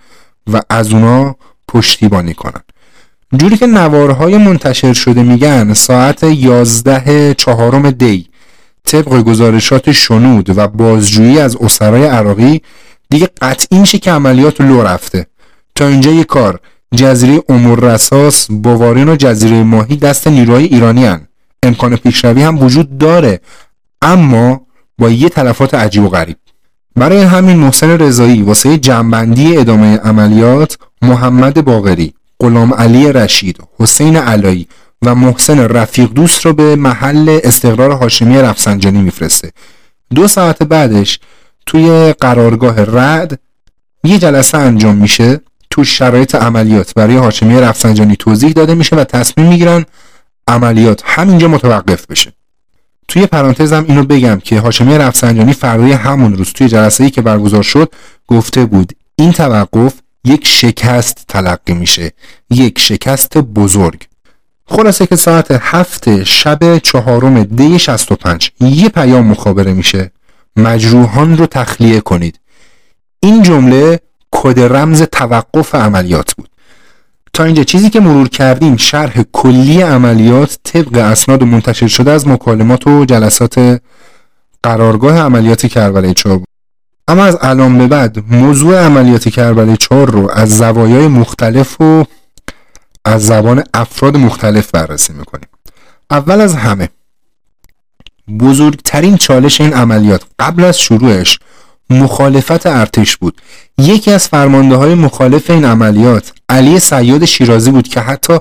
و 0.52 0.60
از 0.70 0.92
اونا 0.92 1.36
پشتیبانی 1.68 2.34
کنن. 2.34 2.62
جوری 3.36 3.56
که 3.56 3.66
نوارهای 3.66 4.38
منتشر 4.38 4.92
شده 4.92 5.22
میگن 5.22 5.74
ساعت 5.74 6.22
11 6.22 7.34
چهارم 7.34 7.90
دی 7.90 8.28
طبق 8.84 9.22
گزارشات 9.22 9.92
شنود 9.92 10.58
و 10.58 10.68
بازجویی 10.68 11.38
از 11.38 11.56
اسرای 11.56 12.04
عراقی 12.04 12.62
دیگه 13.10 13.28
قطعی 13.40 13.78
میشه 13.78 13.98
که 13.98 14.10
عملیات 14.10 14.60
لو 14.60 14.82
رفته. 14.82 15.26
تا 15.74 15.86
اینجا 15.86 16.10
یه 16.10 16.24
کار. 16.24 16.60
جزیره 16.94 17.42
امور 17.48 17.80
رساس 17.94 18.46
بوارین 18.50 19.08
و 19.08 19.16
جزیره 19.16 19.62
ماهی 19.62 19.96
دست 19.96 20.28
نیروهای 20.28 20.64
ایرانی 20.64 21.04
هن. 21.04 21.28
امکان 21.62 21.96
پیشروی 21.96 22.42
هم 22.42 22.62
وجود 22.62 22.98
داره. 22.98 23.40
اما 24.02 24.60
با 24.98 25.10
یه 25.10 25.28
تلفات 25.28 25.74
عجیب 25.74 26.04
و 26.04 26.08
غریب. 26.08 26.36
برای 26.96 27.22
همین 27.22 27.56
محسن 27.56 27.90
رضایی 27.90 28.42
واسه 28.42 28.78
جنبندی 28.78 29.56
ادامه 29.56 29.96
عملیات 29.96 30.78
محمد 31.02 31.64
باغری 31.64 32.14
غلام 32.40 32.74
علی 32.74 33.12
رشید 33.12 33.58
حسین 33.78 34.16
علایی 34.16 34.68
و 35.02 35.14
محسن 35.14 35.58
رفیق 35.58 36.12
دوست 36.12 36.46
رو 36.46 36.52
به 36.52 36.76
محل 36.76 37.38
استقرار 37.44 37.90
هاشمی 37.90 38.38
رفسنجانی 38.38 39.02
میفرسته. 39.02 39.52
دو 40.14 40.28
ساعت 40.28 40.62
بعدش 40.62 41.20
توی 41.68 42.12
قرارگاه 42.12 42.74
رد 42.78 43.40
یه 44.04 44.18
جلسه 44.18 44.58
انجام 44.58 44.96
میشه 44.96 45.40
تو 45.70 45.84
شرایط 45.84 46.34
عملیات. 46.34 46.94
برای 46.94 47.16
هاشمی 47.16 47.60
رفسنجانی 47.60 48.16
توضیح 48.16 48.52
داده 48.52 48.74
میشه 48.74 48.96
و 48.96 49.04
تصمیم 49.04 49.46
می‌گیرن 49.46 49.84
عملیات 50.46 51.02
همینجا 51.04 51.48
متوقف 51.48 52.06
بشه. 52.06 52.32
توی 53.08 53.26
پرانتزم 53.26 53.84
اینو 53.88 54.04
بگم 54.04 54.40
که 54.44 54.60
هاشمی 54.60 54.98
رفسنجانی 54.98 55.52
فردای 55.52 55.92
همون 55.92 56.36
روز 56.36 56.52
توی 56.52 56.68
جلسه 56.68 57.04
ای 57.04 57.10
که 57.10 57.22
برگزار 57.22 57.62
شد 57.62 57.92
گفته 58.26 58.64
بود 58.64 58.92
این 59.16 59.32
توقف 59.32 59.94
یک 60.24 60.46
شکست 60.46 61.24
تلقی 61.28 61.74
میشه 61.74 62.12
یک 62.50 62.78
شکست 62.78 63.38
بزرگ. 63.38 64.06
خلاصه 64.66 65.06
که 65.06 65.16
ساعت 65.16 65.58
هفت 65.60 66.24
شب 66.24 66.78
چهارم 66.78 67.44
دی 67.44 67.78
65 67.78 68.50
یه 68.60 68.88
پیام 68.88 69.26
مخابره 69.26 69.72
میشه. 69.72 70.10
مجروحان 70.58 71.36
رو 71.36 71.46
تخلیه 71.46 72.00
کنید. 72.00 72.40
این 73.20 73.42
جمله 73.42 74.00
کد 74.30 74.60
رمز 74.60 75.02
توقف 75.02 75.74
عملیات 75.74 76.34
بود. 76.34 76.48
تا 77.32 77.44
اینجا 77.44 77.64
چیزی 77.64 77.90
که 77.90 78.00
مرور 78.00 78.28
کردیم 78.28 78.76
شرح 78.76 79.22
کلی 79.32 79.80
عملیات 79.82 80.58
طبق 80.64 80.96
اسناد 80.96 81.44
منتشر 81.44 81.86
شده 81.86 82.10
از 82.10 82.28
مکالمات 82.28 82.86
و 82.86 83.04
جلسات 83.04 83.82
قرارگاه 84.62 85.18
عملیات 85.18 85.66
کربلای 85.66 86.14
چهار 86.14 86.38
بود. 86.38 86.48
اما 87.08 87.24
از 87.24 87.38
الان 87.40 87.78
به 87.78 87.86
بعد 87.86 88.18
موضوع 88.30 88.84
عملیات 88.84 89.28
کربلای 89.28 89.76
چهار 89.76 90.10
رو 90.10 90.30
از 90.30 90.58
زوایای 90.58 91.08
مختلف 91.08 91.80
و 91.80 92.04
از 93.04 93.26
زبان 93.26 93.64
افراد 93.74 94.16
مختلف 94.16 94.70
بررسی 94.70 95.12
می‌کنیم. 95.12 95.48
اول 96.10 96.40
از 96.40 96.54
همه 96.54 96.88
بزرگترین 98.40 99.16
چالش 99.16 99.60
این 99.60 99.72
عملیات 99.72 100.22
قبل 100.38 100.64
از 100.64 100.78
شروعش 100.80 101.38
مخالفت 101.90 102.66
ارتش 102.66 103.16
بود. 103.16 103.40
یکی 103.78 104.10
از 104.10 104.28
فرمانده 104.28 104.76
های 104.76 104.94
مخالف 104.94 105.50
این 105.50 105.64
عملیات 105.64 106.32
علی 106.48 106.80
سیاد 106.80 107.24
شیرازی 107.24 107.70
بود 107.70 107.88
که 107.88 108.00
حتی 108.00 108.38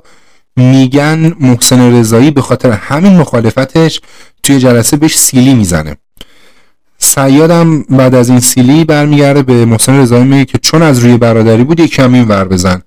میگن 0.56 1.34
محسن 1.40 1.94
رضایی 1.94 2.32
به 2.32 2.42
خاطر 2.42 2.72
همین 2.72 3.16
مخالفتش 3.18 4.02
توی 4.44 4.60
جلسه 4.60 4.98
بهش 4.98 5.18
سیلی 5.18 5.54
می‌زنه. 5.54 5.96
سیادم 6.98 7.84
بعد 7.84 8.16
از 8.16 8.30
این 8.30 8.40
سیلی 8.40 8.86
برمیگرده 8.86 9.42
به 9.42 9.66
محسن 9.66 10.00
رضایی 10.00 10.24
میگه 10.24 10.46
که 10.46 10.58
چون 10.58 10.82
از 10.82 11.00
روی 11.00 11.18
برادری 11.18 11.64
بود 11.64 11.80
یک 11.80 11.92
کمی 11.92 12.22
ور 12.22 12.48
بزن 12.48 12.82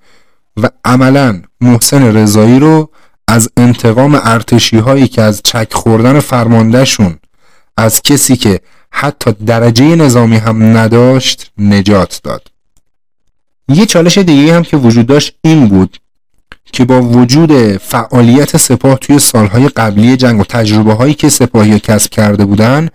و 0.56 0.68
عملا 0.84 1.42
محسن 1.60 2.16
رضایی 2.16 2.58
رو 2.58 2.90
از 3.30 3.48
انتقام 3.56 4.20
ارتشی 4.22 4.78
هایی 4.78 5.08
که 5.08 5.22
از 5.22 5.40
چک 5.44 5.74
خوردن 5.74 6.20
فرماندهشون 6.20 7.18
از 7.76 8.02
کسی 8.02 8.36
که 8.36 8.60
حتی 8.90 9.32
درجه 9.32 9.84
نظامی 9.84 10.36
هم 10.36 10.76
نداشت 10.76 11.50
نجات 11.58 12.20
داد. 12.24 12.48
یه 13.68 13.86
چالش 13.86 14.18
دیگه 14.18 14.54
هم 14.54 14.62
که 14.62 14.76
وجود 14.76 15.06
داشت 15.06 15.34
این 15.42 15.68
بود 15.68 15.96
که 16.72 16.84
با 16.84 17.02
وجود 17.02 17.76
فعالیت 17.76 18.56
سپاه 18.56 18.98
توی 18.98 19.18
سالهای 19.18 19.68
قبلی 19.68 20.16
جنگ 20.16 20.40
و 20.40 20.44
تجربه 20.44 20.94
هایی 20.94 21.14
که 21.14 21.28
سپاهی 21.28 21.80
کسب 21.80 22.10
کرده 22.10 22.44
بودن 22.44 22.88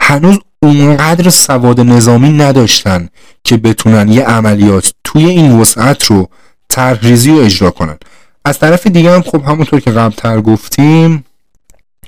هنوز 0.00 0.38
اونقدر 0.62 1.30
سواد 1.30 1.80
نظامی 1.80 2.30
نداشتن 2.30 3.08
که 3.44 3.56
بتونن 3.56 4.08
یه 4.08 4.24
عملیات 4.24 4.92
توی 5.04 5.24
این 5.24 5.60
وسعت 5.60 6.04
رو 6.04 6.28
طرحریزی 6.68 7.30
و 7.30 7.36
اجرا 7.36 7.70
کنن. 7.70 7.96
از 8.44 8.58
طرف 8.58 8.86
دیگه 8.86 9.14
هم 9.14 9.22
خب 9.22 9.44
همونطور 9.44 9.80
که 9.80 9.90
قبل 9.90 10.14
تر 10.14 10.40
گفتیم 10.40 11.24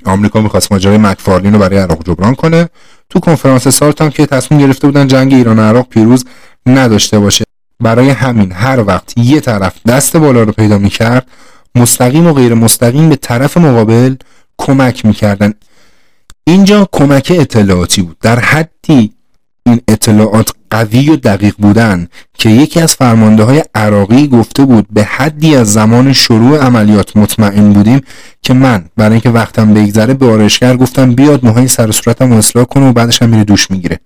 آمریکا 0.05 0.41
می‌خواست 0.41 0.71
ماجرای 0.71 0.97
مکفارلین 0.97 1.53
رو 1.53 1.59
برای 1.59 1.77
عراق 1.77 2.03
جبران 2.05 2.35
کنه. 2.35 2.69
تو 3.09 3.19
کنفرانس 3.19 3.67
سارت 3.67 4.01
هم 4.01 4.09
که 4.09 4.25
تصمیم 4.25 4.61
گرفته 4.61 4.87
بودن 4.87 5.07
جنگ 5.07 5.33
ایران 5.33 5.59
و 5.59 5.61
عراق 5.61 5.87
پیروز 5.87 6.25
نداشته 6.65 7.19
باشه. 7.19 7.43
برای 7.79 8.09
همین 8.09 8.51
هر 8.51 8.83
وقت 8.83 9.17
یه 9.17 9.39
طرف 9.39 9.73
دست 9.87 10.17
بالا 10.17 10.43
رو 10.43 10.51
پیدا 10.51 10.77
می‌کرد 10.77 11.27
مستقیم 11.75 12.27
و 12.27 12.33
غیر 12.33 12.53
مستقیم 12.53 13.09
به 13.09 13.15
طرف 13.15 13.57
مقابل 13.57 14.15
کمک 14.57 15.05
می‌کردن. 15.05 15.53
اینجا 16.43 16.89
کمک 16.91 17.33
اطلاعاتی 17.35 18.01
بود. 18.01 18.17
در 18.19 18.39
حدی 18.39 19.13
این 19.73 19.81
اطلاعات 19.87 20.49
قوی 20.69 21.09
و 21.09 21.15
دقیق 21.15 21.55
بودن 21.57 22.07
که 22.33 22.49
یکی 22.49 22.79
از 22.79 22.93
فرمانده 22.93 23.43
های 23.43 23.63
عراقی 23.75 24.27
گفته 24.27 24.65
بود 24.65 24.87
به 24.91 25.03
حدی 25.03 25.55
از 25.55 25.73
زمان 25.73 26.13
شروع 26.13 26.57
عملیات 26.57 27.17
مطمئن 27.17 27.73
بودیم 27.73 28.01
که 28.41 28.53
من 28.53 28.85
برای 28.97 29.11
اینکه 29.11 29.29
وقتم 29.29 29.73
بگذره 29.73 30.13
به 30.13 30.25
آرشگر 30.25 30.77
گفتم 30.77 31.15
بیاد 31.15 31.45
موهای 31.45 31.67
سر 31.67 31.91
صورتم 31.91 32.31
اصلاح 32.31 32.65
کنه 32.65 32.89
و 32.89 32.93
بعدش 32.93 33.21
هم 33.21 33.29
میره 33.29 33.43
دوش 33.43 33.71
می‌گیره. 33.71 33.99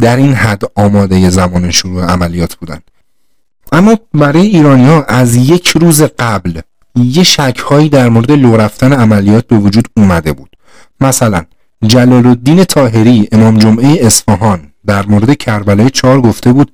در 0.00 0.16
این 0.16 0.34
حد 0.34 0.62
آماده 0.74 1.30
زمان 1.30 1.70
شروع 1.70 2.04
عملیات 2.04 2.54
بودن. 2.54 2.80
اما 3.72 3.98
برای 4.14 4.46
ایرانی 4.46 4.84
ها 4.84 5.02
از 5.02 5.34
یک 5.36 5.68
روز 5.68 6.02
قبل 6.02 6.60
یه 6.96 7.22
شک 7.22 7.62
هایی 7.66 7.88
در 7.88 8.08
مورد 8.08 8.30
لو 8.30 8.56
رفتن 8.56 8.92
عملیات 8.92 9.46
به 9.46 9.56
وجود 9.56 9.88
اومده 9.96 10.32
بود. 10.32 10.56
مثلا 11.00 11.44
جلال 11.86 12.26
الدین 12.26 12.64
تاهری 12.64 13.28
امام 13.32 13.58
جمعه 13.58 14.06
اصفهان 14.06 14.60
در 14.86 15.06
مورد 15.06 15.34
کربلای 15.36 15.90
چهار 15.90 16.20
گفته 16.20 16.52
بود 16.52 16.72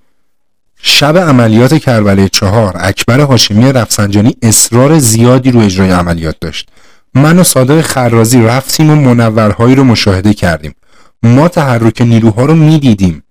شب 0.83 1.19
عملیات 1.19 1.75
کربلای 1.75 2.29
چهار 2.29 2.77
اکبر 2.81 3.21
هاشمی 3.21 3.73
رفسنجانی 3.73 4.37
اصرار 4.43 4.99
زیادی 4.99 5.51
رو 5.51 5.61
اجرای 5.61 5.91
عملیات 5.91 6.37
داشت. 6.41 6.69
من 7.15 7.39
و 7.39 7.45
صادق 7.45 7.81
خرازی 7.81 8.43
رفتیم 8.43 8.91
و 8.91 8.95
منورهایی 9.15 9.75
رو 9.75 9.85
مشاهده 9.85 10.35
کردیم. 10.35 10.75
ما 11.23 11.49
تحرک 11.49 12.03
نیروها 12.03 12.45
رو 12.45 12.55
می‌دیدیم. 12.55 13.23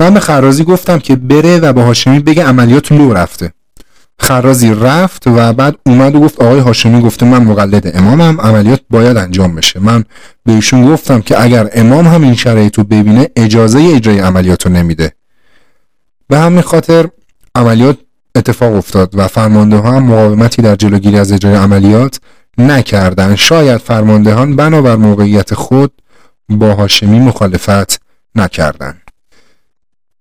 من 0.00 0.14
به 0.14 0.20
خرازی 0.20 0.64
گفتم 0.64 0.98
که 0.98 1.16
بره 1.16 1.58
و 1.58 1.72
به 1.72 1.82
هاشمی 1.82 2.18
بگه 2.20 2.44
عملیات 2.44 2.92
لو 2.92 3.12
رفته. 3.12 3.52
خرازی 4.18 4.74
رفت 4.74 5.26
و 5.26 5.52
بعد 5.52 5.76
اومد 5.86 6.14
و 6.14 6.20
گفت 6.20 6.42
آقای 6.42 6.58
هاشمی 6.58 7.00
گفته 7.02 7.26
من 7.26 7.44
مقلد 7.44 7.96
امامم 7.96 8.40
عملیات 8.40 8.80
باید 8.90 9.16
انجام 9.16 9.54
بشه. 9.54 9.80
من 9.80 10.04
به 10.44 10.52
ایشون 10.52 10.92
گفتم 10.92 11.20
که 11.20 11.42
اگر 11.42 11.70
امام 11.72 12.06
هم 12.06 12.22
این 12.22 12.34
شرایط 12.34 12.78
رو 12.78 12.84
ببینه 12.84 13.28
اجازه 13.36 13.78
اجرای 13.94 14.18
عملیات 14.18 14.66
رو 14.66 14.72
نمیده. 14.72 15.12
به 16.28 16.38
همین 16.38 16.62
خاطر 16.62 17.08
عملیات 17.54 17.98
اتفاق 18.34 18.74
افتاد 18.74 19.10
و 19.14 19.28
فرمانده 19.28 19.76
ها 19.76 19.92
هم 19.92 20.04
مقاومتی 20.04 20.62
در 20.62 20.76
جلوگیری 20.76 21.18
از 21.18 21.32
اجرای 21.32 21.54
عملیات 21.54 22.20
نکردند 22.58 23.34
شاید 23.34 23.76
فرماندهان 23.80 24.56
بنابر 24.56 24.96
موقعیت 24.96 25.54
خود 25.54 25.92
با 26.48 26.74
هاشمی 26.74 27.18
مخالفت 27.20 28.00
نکردند 28.34 29.01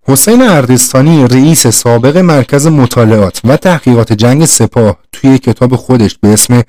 حسین 0.08 0.42
اردستانی 0.42 1.28
رئیس 1.28 1.68
سابق 1.68 2.18
مرکز 2.18 2.68
مطالعات 2.68 3.42
و 3.44 3.58
تحقیقات 3.58 4.14
جنگ 4.14 4.46
سپاه 4.46 4.98
توی 5.12 5.38
کتاب 5.38 5.76
خودش 5.76 6.18
به 6.22 6.28
اسم 6.28 6.64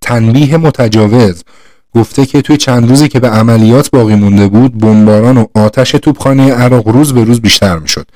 تنبیه 0.00 0.56
متجاوز 0.56 1.44
گفته 1.94 2.26
که 2.26 2.42
توی 2.42 2.56
چند 2.56 2.88
روزی 2.88 3.08
که 3.08 3.20
به 3.20 3.28
عملیات 3.28 3.90
باقی 3.90 4.14
مونده 4.14 4.48
بود 4.48 4.78
بمباران 4.78 5.38
و 5.38 5.46
آتش 5.54 5.90
توپخانه 5.90 6.52
عراق 6.52 6.88
روز 6.88 7.14
به 7.14 7.24
روز 7.24 7.40
بیشتر 7.40 7.78
می‌شد. 7.78 8.06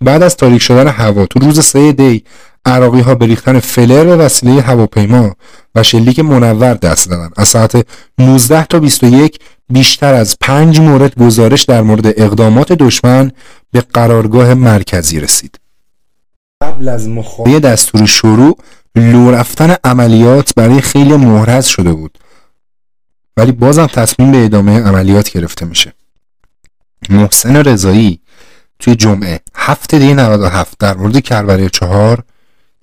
بعد 0.00 0.22
از 0.22 0.36
تاریک 0.36 0.62
شدن 0.62 0.88
هوا 0.88 1.26
تو 1.26 1.38
روز 1.38 1.64
سه 1.64 1.92
دی 1.92 2.24
عراقی 2.64 3.00
ها 3.00 3.14
به 3.14 3.26
ریختن 3.26 3.60
فلر 3.60 4.04
به 4.04 4.16
وسیله 4.16 4.62
هواپیما 4.62 5.36
و 5.74 5.82
شلیک 5.82 6.18
منور 6.20 6.74
دست 6.74 7.10
دادن. 7.10 7.30
از 7.36 7.48
ساعت 7.48 7.86
19 8.18 8.64
تا 8.64 8.78
21 8.78 9.38
بیشتر 9.68 10.14
از 10.14 10.36
پنج 10.40 10.80
مورد 10.80 11.14
گزارش 11.14 11.62
در 11.62 11.82
مورد 11.82 12.06
اقدامات 12.06 12.72
دشمن 12.72 13.32
به 13.72 13.80
قرارگاه 13.80 14.54
مرکزی 14.54 15.20
رسید. 15.20 15.60
قبل 16.62 16.88
از 16.88 17.08
مخابه 17.08 17.60
دستور 17.60 18.06
شروع 18.06 18.58
لو 18.96 19.30
رفتن 19.30 19.76
عملیات 19.84 20.54
برای 20.54 20.80
خیلی 20.80 21.16
محرز 21.16 21.66
شده 21.66 21.92
بود. 21.92 22.18
ولی 23.36 23.52
بازم 23.52 23.86
تصمیم 23.86 24.32
به 24.32 24.44
ادامه 24.44 24.80
عملیات 24.80 25.30
گرفته 25.30 25.66
میشه. 25.66 25.92
محسن 27.10 27.56
رضایی 27.56 28.20
توی 28.78 28.94
جمعه 28.94 29.40
هفته 29.54 29.98
دی 29.98 30.14
97 30.14 30.78
در 30.78 30.96
مورد 30.96 31.20
کربلای 31.20 31.70
چهار 31.70 32.22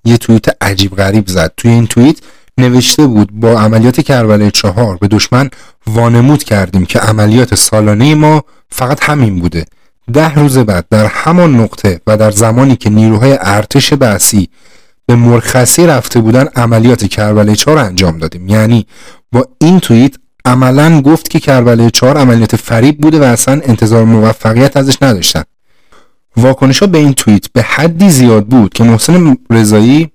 یه 0.05 0.17
توییت 0.17 0.63
عجیب 0.63 0.95
غریب 0.95 1.27
زد. 1.27 1.53
توی 1.57 1.71
این 1.71 1.87
توییت 1.87 2.17
نوشته 2.57 3.07
بود 3.07 3.31
با 3.31 3.59
عملیات 3.61 4.01
کربلای 4.01 4.51
چهار 4.51 4.97
به 4.97 5.07
دشمن 5.07 5.49
وانمود 5.87 6.43
کردیم 6.43 6.85
که 6.85 6.99
عملیات 6.99 7.55
سالانه 7.55 8.15
ما 8.15 8.43
فقط 8.69 9.03
همین 9.03 9.39
بوده. 9.39 9.65
ده 10.13 10.35
روز 10.35 10.57
بعد 10.57 10.85
در 10.89 11.05
همان 11.05 11.55
نقطه 11.55 12.01
و 12.07 12.17
در 12.17 12.31
زمانی 12.31 12.75
که 12.75 12.89
نیروهای 12.89 13.37
ارتش 13.41 13.93
بعثی 13.93 14.49
به 15.05 15.15
مرخصی 15.15 15.87
رفته 15.87 16.21
بودن 16.21 16.47
عملیات 16.55 17.05
کربلای 17.05 17.55
چهار 17.55 17.77
انجام 17.77 18.17
دادیم. 18.17 18.47
یعنی 18.47 18.85
با 19.31 19.47
این 19.61 19.79
توییت 19.79 20.15
عملا 20.45 21.01
گفت 21.01 21.29
که 21.29 21.39
کربلای 21.39 21.91
چهار 21.91 22.17
عملیات 22.17 22.55
فریب 22.55 22.97
بوده 22.97 23.19
و 23.19 23.23
اصلا 23.23 23.61
انتظار 23.63 24.03
موفقیت 24.03 24.77
ازش 24.77 24.97
نداشتن. 25.01 25.43
واکنش 26.37 26.79
ها 26.79 26.87
به 26.87 26.97
این 26.97 27.13
توییت 27.13 27.45
به 27.53 27.61
حدی 27.61 28.09
زیاد 28.09 28.47
بود 28.47 28.73
که 28.73 28.83
محسن 28.83 29.37
رضایی 29.49 30.09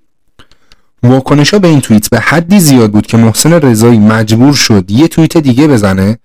واکنش 1.03 1.53
ها 1.53 1.59
به 1.59 1.67
این 1.67 1.81
توییت 1.81 2.09
به 2.09 2.19
حدی 2.19 2.59
زیاد 2.59 2.91
بود 2.91 3.07
که 3.07 3.17
محسن 3.17 3.53
رضایی 3.53 3.99
مجبور 3.99 4.53
شد 4.53 4.91
یه 4.91 5.07
توییت 5.07 5.37
دیگه 5.37 5.67
بزنه 5.67 6.17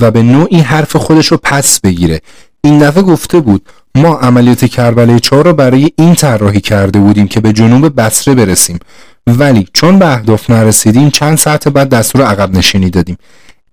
و 0.00 0.10
به 0.10 0.22
نوعی 0.22 0.60
حرف 0.60 0.96
خودش 0.96 1.26
رو 1.26 1.38
پس 1.42 1.80
بگیره. 1.80 2.20
این 2.64 2.78
دفعه 2.78 3.02
گفته 3.02 3.40
بود 3.40 3.68
ما 3.94 4.16
عملیات 4.16 4.64
کربلای 4.64 5.20
چهار 5.20 5.44
رو 5.44 5.52
برای 5.52 5.90
این 5.98 6.14
طراحی 6.14 6.60
کرده 6.60 6.98
بودیم 6.98 7.28
که 7.28 7.40
به 7.40 7.52
جنوب 7.52 8.00
بصره 8.00 8.34
برسیم. 8.34 8.78
ولی 9.26 9.68
چون 9.72 9.98
به 9.98 10.12
اهداف 10.12 10.50
نرسیدیم 10.50 11.10
چند 11.10 11.38
ساعت 11.38 11.68
بعد 11.68 11.88
دستور 11.88 12.22
عقب 12.22 12.56
نشینی 12.56 12.90
دادیم. 12.90 13.16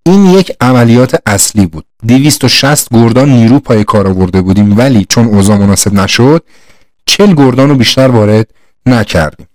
این 0.04 0.26
یک 0.26 0.52
عملیات 0.62 1.22
اصلی 1.26 1.66
بود. 1.66 1.86
260 2.08 2.94
گردان 2.94 3.30
نیرو 3.30 3.60
پای 3.60 3.84
کار 3.84 4.08
آورده 4.08 4.42
بودیم. 4.42 4.78
ولی 4.78 5.06
چون 5.10 5.26
اوضاع 5.26 5.58
مناسب 5.58 5.94
نشد 5.94 6.44
40 7.06 7.34
گردان 7.36 7.70
رو 7.70 7.76
بیشتر 7.76 8.08
وارد 8.08 8.48
نکردیم. 8.86 9.48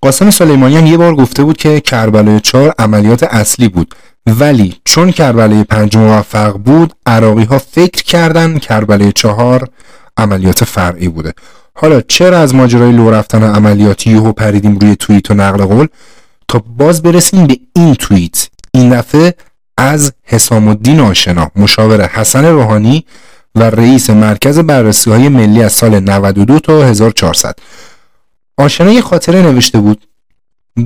قاسم 0.00 0.30
سلیمانی 0.30 0.76
هم 0.76 0.86
یه 0.86 0.96
بار 0.96 1.14
گفته 1.14 1.44
بود 1.44 1.56
که 1.56 1.80
کربلای 1.80 2.40
4 2.40 2.74
عملیات 2.78 3.22
اصلی 3.22 3.68
بود. 3.68 3.94
ولی 4.26 4.76
چون 4.84 5.12
کربلای 5.12 5.64
5 5.64 5.96
موفق 5.96 6.52
بود 6.52 6.92
عراقی 7.06 7.44
ها 7.44 7.58
فکر 7.58 8.02
کردن 8.02 8.58
کربلای 8.58 9.12
4 9.12 9.68
عملیات 10.16 10.64
فرعی 10.64 11.08
بوده. 11.08 11.32
حالا 11.74 12.00
چرا 12.00 12.38
از 12.38 12.54
ماجرای 12.54 12.92
لو 12.92 13.10
رفتن 13.10 13.76
یهو 14.06 14.32
پریدیم 14.32 14.78
روی 14.78 14.96
توییت 14.96 15.30
و 15.30 15.34
نقل 15.34 15.64
قول؟ 15.64 15.86
تا 16.48 16.62
باز 16.76 17.02
برسیم 17.02 17.46
به 17.46 17.58
این 17.76 17.94
توییت. 17.94 18.48
این 18.74 18.98
دفعه 18.98 19.34
از 19.78 20.12
حسام 20.22 20.68
الدین 20.68 21.00
آشنا 21.00 21.50
مشاور 21.56 22.06
حسن 22.06 22.44
روحانی 22.44 23.04
و 23.54 23.62
رئیس 23.62 24.10
مرکز 24.10 24.58
بررسی 24.58 25.10
های 25.10 25.28
ملی 25.28 25.62
از 25.62 25.72
سال 25.72 26.00
92 26.00 26.60
تا 26.60 26.84
1400 26.84 27.54
آشنا 28.58 28.92
یه 28.92 29.00
خاطره 29.00 29.42
نوشته 29.42 29.80
بود. 29.80 30.06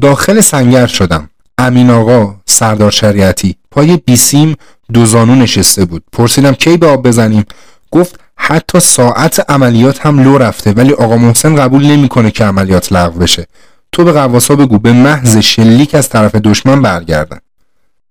داخل 0.01 0.41
سنگر 0.41 0.87
شدم. 0.87 1.31
امین 1.59 1.91
آقا 1.91 2.35
سردار 2.47 2.91
شریعتی. 2.91 3.57
پای 3.71 3.97
بیسیم 3.97 4.57
دو 4.93 5.07
زانو 5.07 5.35
نشسته 5.35 5.85
بود. 5.85 6.03
پرسیدم 6.13 6.53
کی 6.53 6.77
به 6.77 6.87
آب 6.87 7.07
بزنیم؟ 7.07 7.45
گفت 7.91 8.21
حتی 8.37 8.81
ساعت 8.81 9.51
عملیات 9.51 10.07
هم 10.07 10.23
لو 10.23 10.39
رفته 10.39 10.73
ولی 10.73 10.93
آقا 10.93 11.17
محسن 11.17 11.57
قبول 11.57 11.87
نمی‌کنه 11.87 12.31
که 12.31 12.45
عملیات 12.45 12.93
لغو 12.93 13.19
بشه. 13.19 13.47
تو 13.93 14.05
به 14.05 14.13
قواسا 14.13 14.57
بگو. 14.57 14.79
به 14.79 14.93
محض 14.93 15.39
شلیک 15.39 15.95
از 15.95 16.09
طرف 16.09 16.35
دشمن 16.35 16.83
برگردن 16.83 17.39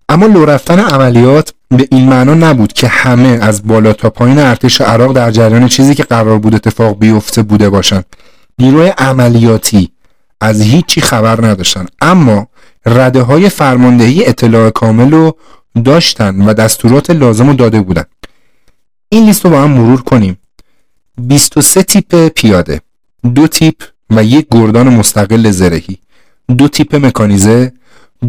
اما 0.10 0.26
لو 0.26 0.46
رفتن 0.46 0.80
عملیات 0.80 1.54
به 1.70 1.88
این 1.92 2.10
معنا 2.10 2.34
نبود 2.34 2.74
که 2.74 2.88
همه 2.88 3.40
از 3.42 3.68
بالا 3.68 3.94
تا 3.94 4.10
پایین 4.10 4.40
ارتش 4.40 4.82
عراق 4.82 5.14
در 5.14 5.32
جریان 5.32 5.68
چیزی 5.68 5.96
که 5.96 6.04
قرار 6.04 6.40
بود 6.40 6.56
اتفاق 6.56 7.00
بیفته 7.00 7.42
بوده 7.42 7.70
باشند 7.70 8.06
نیروی 8.60 8.88
عملیاتی 8.88 9.90
از 10.42 10.62
هیچی 10.62 11.02
خبر 11.02 11.48
نداشتن. 11.48 11.86
اما 12.02 12.48
رده 12.86 13.22
های 13.22 13.50
فرماندهی 13.50 14.26
اطلاع 14.26 14.70
کامل 14.70 15.12
رو 15.12 15.38
داشتن 15.86 16.42
و 16.42 16.54
دستورات 16.54 17.10
لازم 17.10 17.48
رو 17.48 17.54
داده 17.54 17.82
بودن. 17.82 18.04
این 19.10 19.26
لیست 19.26 19.46
رو 19.46 19.52
با 19.52 19.62
هم 19.62 19.72
مرور 19.72 20.02
کنیم. 20.02 20.38
23 21.18 21.84
تیپ 21.84 22.28
پیاده 22.28 22.82
دو 23.36 23.48
تیپ 23.48 23.76
و 24.10 24.24
یک 24.24 24.48
گردان 24.52 24.90
مستقل 24.90 25.52
زرهی 25.52 25.98
دو 26.58 26.68
تیپ 26.68 26.96
مکانیزه 26.96 27.74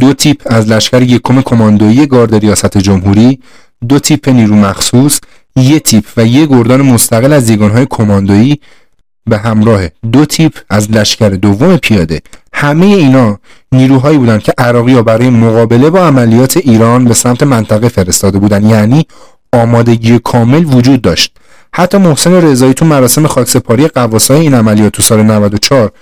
دو 0.01 0.13
تیپ 0.13 0.43
از 0.47 0.69
لشکر 0.69 1.03
یکم 1.03 1.43
کماندویی 1.43 2.07
گارد 2.07 2.35
ریاست 2.35 2.79
جمهوری 2.79 3.41
دو 3.89 3.99
تیپ 3.99 4.29
نیرو 4.29 4.55
مخصوص 4.55 5.21
یک 5.57 5.83
تیپ 5.83 6.05
و 6.17 6.27
یک 6.27 6.49
گردان 6.49 6.83
مستقل 6.83 7.33
از 7.33 7.51
های 7.51 7.87
کماندویی 7.91 8.61
به 9.27 9.39
همراه 9.39 9.83
دو 10.13 10.25
تیپ 10.25 10.53
از 10.71 10.91
لشکر 10.91 11.29
دوم 11.29 11.77
پیاده. 11.77 12.21
همه 12.53 12.87
اینا 12.87 13.39
نیروهایی 13.73 14.19
بودند 14.19 14.43
که 14.43 14.53
عراقی 14.59 14.95
ها 14.95 15.03
برای 15.03 15.31
مقابله 15.31 15.91
با 15.91 16.07
عملیات 16.07 16.57
ایران 16.57 17.05
به 17.05 17.15
سمت 17.15 17.43
منطقه 17.43 17.89
فرستاده 17.89 18.39
بودند 18.39 18.65
یعنی 18.65 19.07
آمادگی 19.53 20.19
کامل 20.19 20.65
وجود 20.65 21.03
داشت. 21.03 21.37
حتی 21.75 21.99
محسن 21.99 22.33
رضایی 22.33 22.75
تو 22.75 22.85
مراسم 22.85 23.27
خاکسپاری 23.27 23.89
قواسای 23.89 24.41
این 24.41 24.55
عملیات 24.55 24.93
تو 24.93 25.03
سال 25.03 25.23
94 25.23 25.93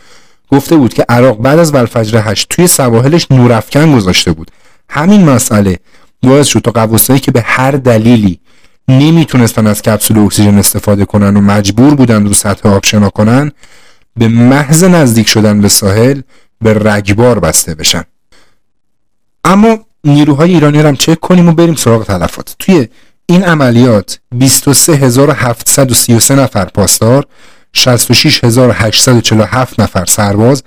گفته 0.52 0.76
بود 0.76 0.94
که 0.94 1.04
عراق 1.08 1.38
بعد 1.38 1.58
از 1.58 1.74
ولفجر 1.74 2.22
8 2.24 2.46
توی 2.50 2.66
سواحلش 2.66 3.26
نورافکن 3.30 3.96
گذاشته 3.96 4.32
بود. 4.32 4.50
همین 4.90 5.24
مسئله 5.24 5.78
باعث 6.22 6.46
شد 6.46 6.60
تا 6.60 6.70
قواسایی 6.70 7.20
که 7.20 7.30
به 7.30 7.42
هر 7.44 7.70
دلیلی 7.70 8.40
نمی‌تونستن 8.88 9.66
از 9.66 9.82
کپسول 9.82 10.18
اکسیژن 10.18 10.58
استفاده 10.58 11.04
کنن 11.04 11.36
و 11.36 11.40
مجبور 11.40 11.94
بودن 11.94 12.26
رو 12.26 12.32
سطح 12.32 12.68
آب 12.68 12.84
شنا 12.84 13.10
کنن 13.10 13.52
به 14.16 14.28
محض 14.28 14.84
نزدیک 14.84 15.28
شدن 15.28 15.60
به 15.60 15.68
ساحل 15.68 16.20
به 16.60 16.74
رگبار 16.74 17.38
بسته 17.38 17.74
بشن. 17.74 18.02
اما 19.44 19.78
نیروهای 20.04 20.52
ایرانی 20.52 20.82
رو 20.82 20.88
هم 20.88 20.96
چک 20.96 21.20
کنیم 21.20 21.48
و 21.48 21.52
بریم 21.52 21.74
سراغ 21.74 22.04
تلفات. 22.04 22.56
توی 22.58 22.88
این 23.26 23.44
عملیات 23.44 24.20
23733 24.34 26.34
نفر 26.34 26.64
پاسدار 26.64 27.26
66847 27.72 29.80
نفر 29.80 30.04
سرباز 30.04 30.62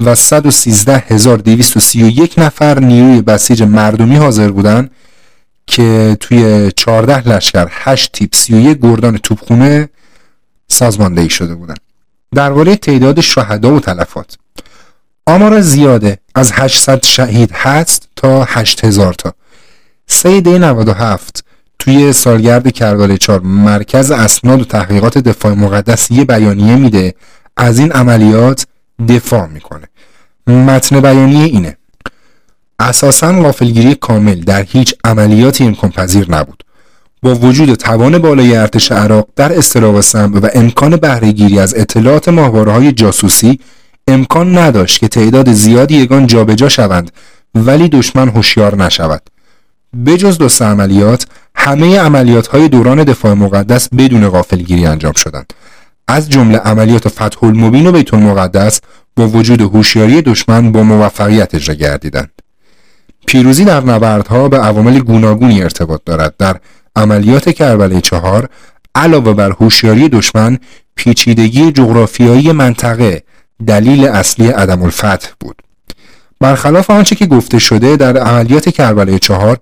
و 0.00 0.14
113231 0.14 2.38
نفر 2.38 2.78
نیروی 2.78 3.22
بسیج 3.22 3.62
مردمی 3.62 4.16
حاضر 4.16 4.50
بودند 4.50 4.90
که 5.66 6.16
توی 6.20 6.72
14 6.76 7.28
لشکر 7.28 7.66
8 7.70 8.12
تیپ 8.12 8.34
31 8.34 8.78
گردان 8.82 9.18
توپخونه 9.18 9.88
سازماندهی 10.68 11.30
شده 11.30 11.54
بودند. 11.54 11.80
درباره 12.34 12.76
تعداد 12.76 13.20
شهدا 13.20 13.74
و 13.74 13.80
تلفات. 13.80 14.36
آمار 15.26 15.60
زیاده 15.60 16.18
از 16.34 16.52
800 16.52 17.04
شهید 17.04 17.50
هست 17.52 18.08
تا 18.16 18.44
8000 18.44 19.14
تا. 19.14 19.34
3 20.06 20.40
دی 20.40 20.58
97 20.58 21.44
توی 21.78 22.12
سالگرد 22.12 22.72
کربلای 22.72 23.18
4 23.18 23.40
مرکز 23.40 24.10
اسناد 24.10 24.60
و 24.60 24.64
تحقیقات 24.64 25.18
دفاع 25.18 25.52
مقدس 25.52 26.10
یه 26.10 26.24
بیانیه 26.24 26.76
میده. 26.76 27.14
از 27.56 27.78
این 27.78 27.92
عملیات 27.92 28.66
دفاع 29.08 29.46
می‌کنه. 29.46 29.88
متن 30.46 31.00
بیانیه 31.00 31.44
اینه. 31.44 31.76
اساسا 32.78 33.42
غافلگیری 33.42 33.94
کامل 33.94 34.40
در 34.40 34.62
هیچ 34.62 34.94
عملیاتی 35.04 35.64
امکان 35.64 35.90
پذیر 35.90 36.30
نبود. 36.30 36.64
با 37.22 37.34
وجود 37.34 37.74
توان 37.74 38.18
بالای 38.18 38.56
ارتش 38.56 38.92
عراق 38.92 39.28
در 39.36 39.58
اصطلاح 39.58 40.00
سم 40.00 40.32
و 40.34 40.48
امکان 40.54 40.96
بهرهگیری 40.96 41.58
از 41.58 41.74
اطلاعات 41.74 42.28
های 42.28 42.92
جاسوسی 42.92 43.58
امکان 44.08 44.58
نداشت 44.58 45.00
که 45.00 45.08
تعداد 45.08 45.52
زیادی 45.52 45.96
یگان 45.96 46.26
جابجا 46.26 46.68
شوند 46.68 47.10
ولی 47.54 47.88
دشمن 47.88 48.28
هوشیار 48.28 48.84
نشود. 48.84 49.22
بجز 50.06 50.38
دو 50.38 50.64
عملیات 50.64 51.26
همه 51.54 51.98
عملیات 51.98 52.46
های 52.46 52.68
دوران 52.68 53.04
دفاع 53.04 53.34
مقدس 53.34 53.88
بدون 53.88 54.28
غافلگیری 54.28 54.86
انجام 54.86 55.12
شدند. 55.12 55.52
از 56.08 56.30
جمله 56.30 56.58
عملیات 56.58 57.08
فتح 57.08 57.44
المبین 57.44 57.86
و 57.86 57.92
بیت 57.92 58.14
المقدس 58.14 58.80
با 59.16 59.28
وجود 59.28 59.60
هوشیاری 59.60 60.22
دشمن 60.22 60.72
با 60.72 60.82
موفقیت 60.82 61.54
اجرا 61.54 61.74
گردیدند. 61.74 62.33
پیروزی 63.26 63.64
در 63.64 63.80
نبردها 63.80 64.48
به 64.48 64.58
عوامل 64.58 64.98
گوناگونی 64.98 65.62
ارتباط 65.62 66.00
دارد. 66.06 66.34
در 66.38 66.56
عملیات 66.96 67.50
کربلای 67.50 68.00
چهار 68.00 68.48
علاوه 68.94 69.32
بر 69.32 69.50
هوشیاری 69.50 70.08
دشمن 70.08 70.58
پیچیدگی 70.96 71.72
جغرافیایی 71.72 72.52
منطقه 72.52 73.22
دلیل 73.66 74.04
اصلی 74.04 74.48
عدم 74.48 74.82
الفتح 74.82 75.28
بود. 75.40 75.62
برخلاف 76.40 76.90
آنچه 76.90 77.16
که 77.16 77.26
گفته 77.26 77.58
شده 77.58 77.96
در 77.96 78.16
عملیات 78.16 78.68
کربلای 78.68 79.18
چهار 79.18 79.58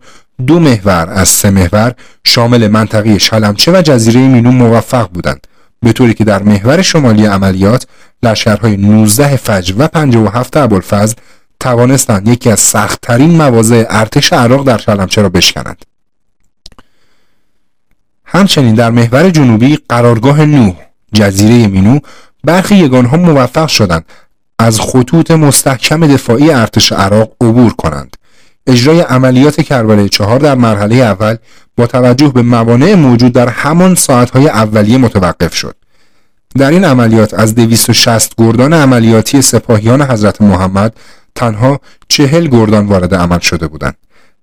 دو 0.46 0.60
محور 0.60 1.10
از 1.10 1.28
سه 1.28 1.50
محور 1.50 1.94
شامل 2.24 2.68
منطقه 2.68 3.18
شلمچه 3.18 3.72
و 3.72 3.82
جزیره 3.82 4.20
مینو 4.20 4.50
موفق 4.50 5.08
بودند. 5.10 5.46
به 5.82 5.92
طوری 5.92 6.14
که 6.14 6.24
در 6.24 6.42
محور 6.42 6.82
شمالی 6.82 7.26
عملیات 7.26 7.86
لشکرهای 8.22 8.76
19 8.76 9.36
فجر 9.36 9.74
و 9.78 9.88
57 9.88 10.56
ابوالفضل 10.56 11.14
توانستند 11.62 12.28
یکی 12.28 12.50
از 12.50 12.60
سختترین 12.60 13.36
مواضع 13.36 13.84
ارتش 13.88 14.32
عراق 14.32 14.64
در 14.64 14.78
شلمچه 14.78 15.22
را 15.22 15.28
بشکنند 15.28 15.84
همچنین 18.24 18.74
در 18.74 18.90
محور 18.90 19.30
جنوبی 19.30 19.78
قرارگاه 19.88 20.44
نوح 20.44 20.74
جزیره 21.14 21.66
مینو 21.66 21.98
برخی 22.44 22.74
یگانها 22.74 23.16
موفق 23.16 23.68
شدند 23.68 24.04
از 24.58 24.80
خطوط 24.80 25.30
مستحکم 25.30 26.06
دفاعی 26.06 26.50
ارتش 26.50 26.92
عراق 26.92 27.32
عبور 27.40 27.72
کنند. 27.72 28.16
اجرای 28.66 29.00
عملیات 29.00 29.60
کربلای 29.60 30.08
چهار 30.08 30.38
در 30.38 30.54
مرحله 30.54 30.94
اول 30.94 31.36
با 31.76 31.86
توجه 31.86 32.28
به 32.28 32.42
موانع 32.42 32.94
موجود 32.94 33.32
در 33.32 33.48
همان 33.48 33.94
ساعتهای 33.94 34.48
اولیه 34.48 34.98
متوقف 34.98 35.54
شد. 35.54 35.76
در 36.58 36.70
این 36.70 36.84
عملیات 36.84 37.34
از 37.34 37.54
260 37.54 38.34
گردان 38.38 38.72
عملیاتی 38.72 39.42
سپاهیان 39.42 40.02
حضرت 40.02 40.42
محمد 40.42 40.96
تنها 41.34 41.80
چهل 42.08 42.46
گردان 42.46 42.86
وارد 42.86 43.14
عمل 43.14 43.38
شده 43.38 43.68
بودند. 43.68 43.96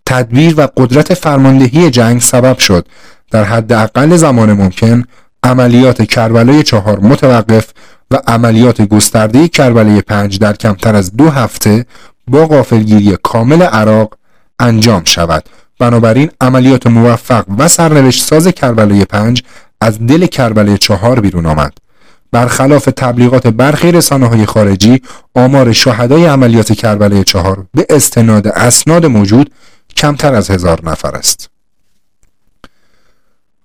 تدبیر 0.05 0.53
و 0.57 0.67
قدرت 0.77 1.13
فرماندهی 1.13 1.89
جنگ 1.89 2.21
سبب 2.21 2.57
شد. 2.57 2.87
در 3.31 3.43
حد 3.43 3.73
اقل 3.73 4.15
زمان 4.15 4.53
ممکن 4.53 5.03
عملیات 5.43 6.01
کربلای 6.01 6.63
چهار 6.63 6.99
متوقف 6.99 7.67
و 8.11 8.15
عملیات 8.27 8.81
گسترده 8.81 9.47
کربلای 9.47 10.01
پنج 10.01 10.39
در 10.39 10.53
کمتر 10.53 10.95
از 10.95 11.15
دو 11.15 11.29
هفته 11.29 11.85
با 12.27 12.45
غافلگیری 12.45 13.17
کامل 13.23 13.61
عراق 13.61 14.13
انجام 14.59 15.03
شود. 15.05 15.43
بنابراین 15.79 16.31
عملیات 16.41 16.87
موفق 16.87 17.45
و 17.57 17.67
سرنوشت 17.67 18.23
ساز 18.23 18.47
کربلای 18.47 19.05
پنج 19.05 19.43
از 19.81 20.07
دل 20.07 20.25
کربلای 20.25 20.77
چهار 20.77 21.19
بیرون 21.19 21.45
آمد. 21.45 21.73
برخلاف 22.31 22.85
تبلیغات 22.85 23.47
برخی 23.47 23.91
رسانه 23.91 24.27
های 24.27 24.45
خارجی 24.45 25.01
آمار 25.35 25.73
شهدای 25.73 26.25
عملیات 26.25 26.73
کربلای 26.73 27.23
چهار 27.23 27.65
به 27.73 27.85
استناد 27.89 28.47
اسناد 28.47 29.05
موجود 29.05 29.51
کمتر 29.97 30.33
از 30.33 30.51
هزار 30.51 30.79
نفر 30.83 31.15
است. 31.15 31.49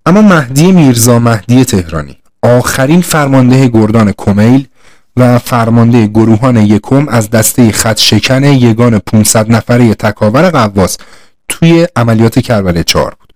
اما 0.06 0.22
مهدی 0.22 0.72
میرزا 0.72 1.18
مهدی 1.18 1.64
تهرانی 1.64 2.18
آخرین 2.42 3.00
فرمانده 3.00 3.68
گردان 3.68 4.12
کمیل 4.16 4.68
و 5.16 5.38
فرمانده 5.38 6.06
گروهان 6.06 6.56
یکم 6.56 7.08
از 7.08 7.30
دسته 7.30 7.72
خط 7.72 7.98
شکن 7.98 8.44
یگان 8.44 8.98
500 8.98 9.52
نفره 9.52 9.94
تکاور 9.94 10.50
قواس 10.50 10.96
توی 11.48 11.86
عملیات 11.96 12.38
کربلای 12.38 12.84
4 12.84 13.14
بود. 13.20 13.32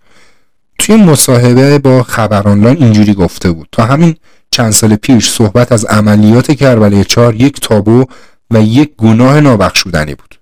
توی 0.79 0.97
مصاحبه 0.97 1.79
با 1.79 2.03
خبرانلان 2.03 2.77
اینجوری 2.77 3.14
گفته 3.14 3.53
بود. 3.53 3.69
تا 3.73 3.85
همین 3.85 4.17
چند 4.50 4.70
سال 4.70 4.96
پیش 4.96 5.28
صحبت 5.28 5.72
از 5.72 5.84
عملیات 5.84 6.50
کربلای 6.52 7.04
4 7.04 7.34
یک 7.34 7.61
تابو 7.61 8.04
و 8.50 8.62
یک 8.62 8.96
گناه 8.96 9.40
نابخشودنی 9.40 10.14
بود. 10.14 10.34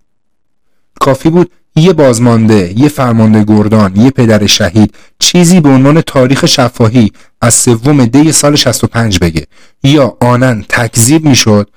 کافی 1.01 1.31
بود 1.31 1.51
یه 1.77 1.93
بازمانده، 1.93 2.75
یه 2.77 2.89
فرمانده 2.89 3.45
گردان، 3.45 3.97
یه 3.97 4.11
پدر 4.11 4.47
شهید 4.47 4.95
چیزی 5.19 5.61
به 5.61 5.69
عنوان 5.69 6.01
تاریخ 6.01 6.47
شفاهی 6.47 7.13
از 7.41 7.55
سوم 7.55 8.05
دی 8.05 8.33
سال 8.33 8.57
65 8.57 9.19
بگه. 9.19 9.47
یا 9.83 10.17
آنن 10.21 10.65
تکذیب 10.69 11.25
می‌شد 11.25 11.71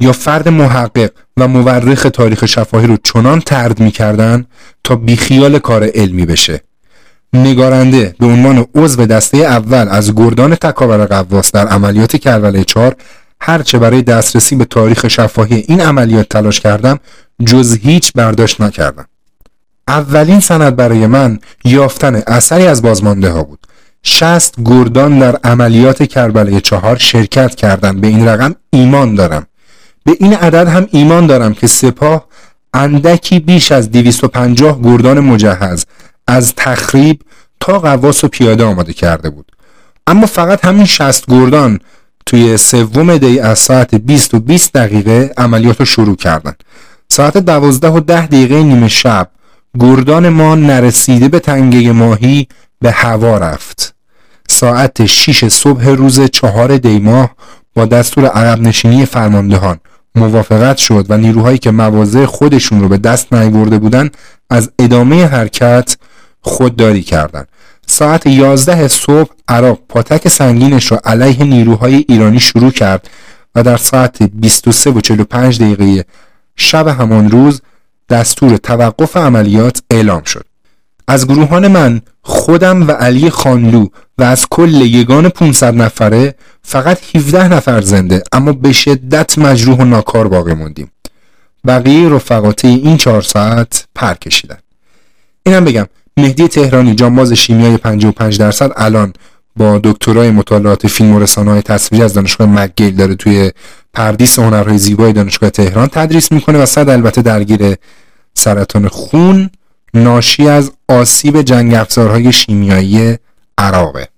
یا 0.00 0.12
فرد 0.12 0.48
محقق 0.48 1.10
و 1.36 1.48
مورخ 1.48 2.06
تاریخ 2.12 2.46
شفاهی 2.46 2.86
رو 2.86 2.96
چنان 2.96 3.40
ترد 3.40 3.80
می‌کردن 3.80 4.46
تا 4.84 4.96
بیخیال 4.96 5.58
کار 5.58 5.90
علمی 5.94 6.26
بشه. 6.26 6.62
نگارنده 7.32 8.14
به 8.18 8.26
عنوان 8.26 8.66
عضو 8.74 9.06
دسته 9.06 9.38
اول 9.38 9.88
از 9.90 10.14
گردان 10.14 10.54
تکاور 10.54 11.06
قواس 11.06 11.52
در 11.52 11.68
عملیات 11.68 12.16
کربلای 12.16 12.64
4 12.64 12.96
هرچه 13.40 13.78
برای 13.78 14.02
دسترسی 14.02 14.56
به 14.56 14.64
تاریخ 14.64 15.08
شفاهی 15.08 15.64
این 15.68 15.80
عملیات 15.80 16.28
تلاش 16.28 16.60
کردم 16.60 16.98
جز 17.46 17.76
هیچ 17.76 18.12
برداشت 18.12 18.60
نکردم. 18.60 19.06
اولین 19.88 20.40
سند 20.40 20.76
برای 20.76 21.06
من 21.06 21.38
یافتن 21.64 22.22
اثری 22.26 22.66
از 22.66 22.82
بازمانده 22.82 23.30
ها 23.30 23.42
بود. 23.42 23.58
شست 24.02 24.54
گردان 24.64 25.18
در 25.18 25.36
عملیات 25.44 26.02
کربلای 26.02 26.60
چهار 26.60 26.98
شرکت 26.98 27.54
کردند 27.54 28.00
به 28.00 28.06
این 28.06 28.28
رقم 28.28 28.54
ایمان 28.70 29.14
دارم. 29.14 29.46
به 30.04 30.16
این 30.20 30.34
عدد 30.34 30.68
هم 30.68 30.86
ایمان 30.90 31.26
دارم 31.26 31.54
که 31.54 31.66
سپاه 31.66 32.26
اندکی 32.74 33.40
بیش 33.40 33.72
از 33.72 33.90
250 33.90 34.82
گردان 34.82 35.20
مجهز 35.20 35.86
از 36.28 36.54
تخریب 36.56 37.22
تا 37.60 37.78
قواس 37.78 38.24
و 38.24 38.28
پیاده 38.28 38.64
آماده 38.64 38.92
کرده 38.92 39.30
بود. 39.30 39.52
اما 40.06 40.26
فقط 40.26 40.64
همین 40.64 40.84
شست 40.84 41.24
گردان 41.28 41.80
توی 42.26 42.56
سوم 42.56 43.16
دی 43.18 43.40
از 43.40 43.58
ساعت 43.58 43.94
20 43.94 44.34
و 44.34 44.40
20 44.40 44.72
دقیقه 44.72 45.32
عملیات 45.36 45.80
رو 45.80 45.84
شروع 45.84 46.16
کردن. 46.16 46.52
ساعت 47.08 47.36
12 47.36 47.88
و 47.88 48.00
10 48.00 48.26
دقیقه 48.26 48.62
نیمه 48.62 48.88
شب 48.88 49.30
گردان 49.80 50.28
ما 50.28 50.54
نرسیده 50.54 51.28
به 51.28 51.40
تنگه 51.40 51.92
ماهی 51.92 52.48
به 52.80 52.90
هوا 52.90 53.38
رفت. 53.38 53.94
ساعت 54.48 55.06
6 55.06 55.48
صبح 55.48 55.88
روز 55.88 56.20
چهار 56.20 56.76
دیماه 56.76 57.30
با 57.74 57.86
دستور 57.86 58.26
عقب 58.26 58.60
نشینی 58.60 59.06
فرماندهان 59.06 59.78
موافقت 60.14 60.76
شد 60.76 61.06
و 61.08 61.16
نیروهایی 61.16 61.58
که 61.58 61.70
مواضع 61.70 62.24
خودشون 62.24 62.80
رو 62.80 62.88
به 62.88 62.98
دست 62.98 63.32
نیورده 63.32 63.78
بودن 63.78 64.10
از 64.50 64.70
ادامه 64.78 65.26
حرکت 65.26 65.96
خودداری 66.40 67.02
کردند. 67.02 67.48
ساعت 67.86 68.26
11 68.26 68.88
صبح 68.88 69.30
عراق 69.48 69.78
پاتک 69.88 70.28
سنگینش 70.28 70.92
را 70.92 71.00
علیه 71.04 71.44
نیروهای 71.44 72.04
ایرانی 72.08 72.40
شروع 72.40 72.70
کرد 72.70 73.08
و 73.54 73.62
در 73.62 73.76
ساعت 73.76 74.22
23 74.22 74.90
و 74.90 75.00
45 75.00 75.62
دقیقه 75.62 76.04
شب 76.56 76.88
همان 76.88 77.30
روز 77.30 77.62
دستور 78.08 78.56
توقف 78.56 79.16
عملیات 79.16 79.82
اعلام 79.90 80.22
شد. 80.22 80.44
از 81.08 81.26
گروهان 81.26 81.68
من 81.68 82.00
خودم 82.22 82.88
و 82.88 82.90
علی 82.90 83.30
خانلو 83.30 83.86
و 84.18 84.22
از 84.22 84.46
کل 84.50 84.72
یگان 84.72 85.28
500 85.28 85.74
نفره 85.74 86.34
فقط 86.62 87.16
17 87.16 87.48
نفر 87.48 87.80
زنده 87.80 88.22
اما 88.32 88.52
به 88.52 88.72
شدت 88.72 89.38
مجروح 89.38 89.78
و 89.78 89.84
ناکار 89.84 90.28
باقی 90.28 90.54
موندیم. 90.54 90.90
بقیه 91.66 92.08
رفقاتی 92.08 92.68
این 92.68 92.96
چهار 92.96 93.22
ساعت 93.22 93.86
پر 93.94 94.14
کشیدن. 94.14 94.58
اینم 95.46 95.64
بگم 95.64 95.86
مهدی 96.18 96.48
تهرانی 96.48 96.94
جانباز 96.94 97.32
شیمیای 97.32 97.76
55 97.76 98.38
درصد. 98.38 98.70
الان 98.76 99.12
با 99.56 99.80
دکترای 99.84 100.30
مطالعات 100.30 100.86
فیلم 100.86 101.14
و 101.14 101.20
رسانه 101.20 101.50
های 101.50 101.62
تصویری 101.62 102.04
از 102.04 102.14
دانشگاه 102.14 102.46
مکگیل 102.46 102.96
داره 102.96 103.14
توی 103.14 103.52
پردیس 103.94 104.38
هنرهای 104.38 104.78
زیبای 104.78 105.12
دانشگاه 105.12 105.50
تهران 105.50 105.88
تدریس 105.88 106.32
می‌کنه 106.32 106.58
و 106.62 106.66
صد 106.66 106.88
البته 106.88 107.22
درگیر 107.22 107.74
سرطان 108.34 108.88
خون 108.88 109.50
ناشی 109.94 110.48
از 110.48 110.72
آسیب 110.88 111.42
جنگ 111.42 111.74
افزارهای 111.74 112.32
شیمیایی 112.32 113.16
عراقه. 113.58 114.08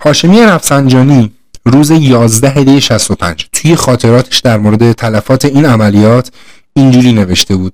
هاشمی 0.00 0.42
رفسنجانی 0.42 1.32
روز 1.66 1.90
11 1.90 2.64
دی 2.64 2.80
65 2.80 3.48
توی 3.52 3.76
خاطراتش 3.76 4.38
در 4.38 4.58
مورد 4.58 4.92
تلفات 4.92 5.44
این 5.44 5.66
عملیات 5.66 6.30
اینجوری 6.74 7.12
نوشته 7.12 7.56
بود. 7.56 7.72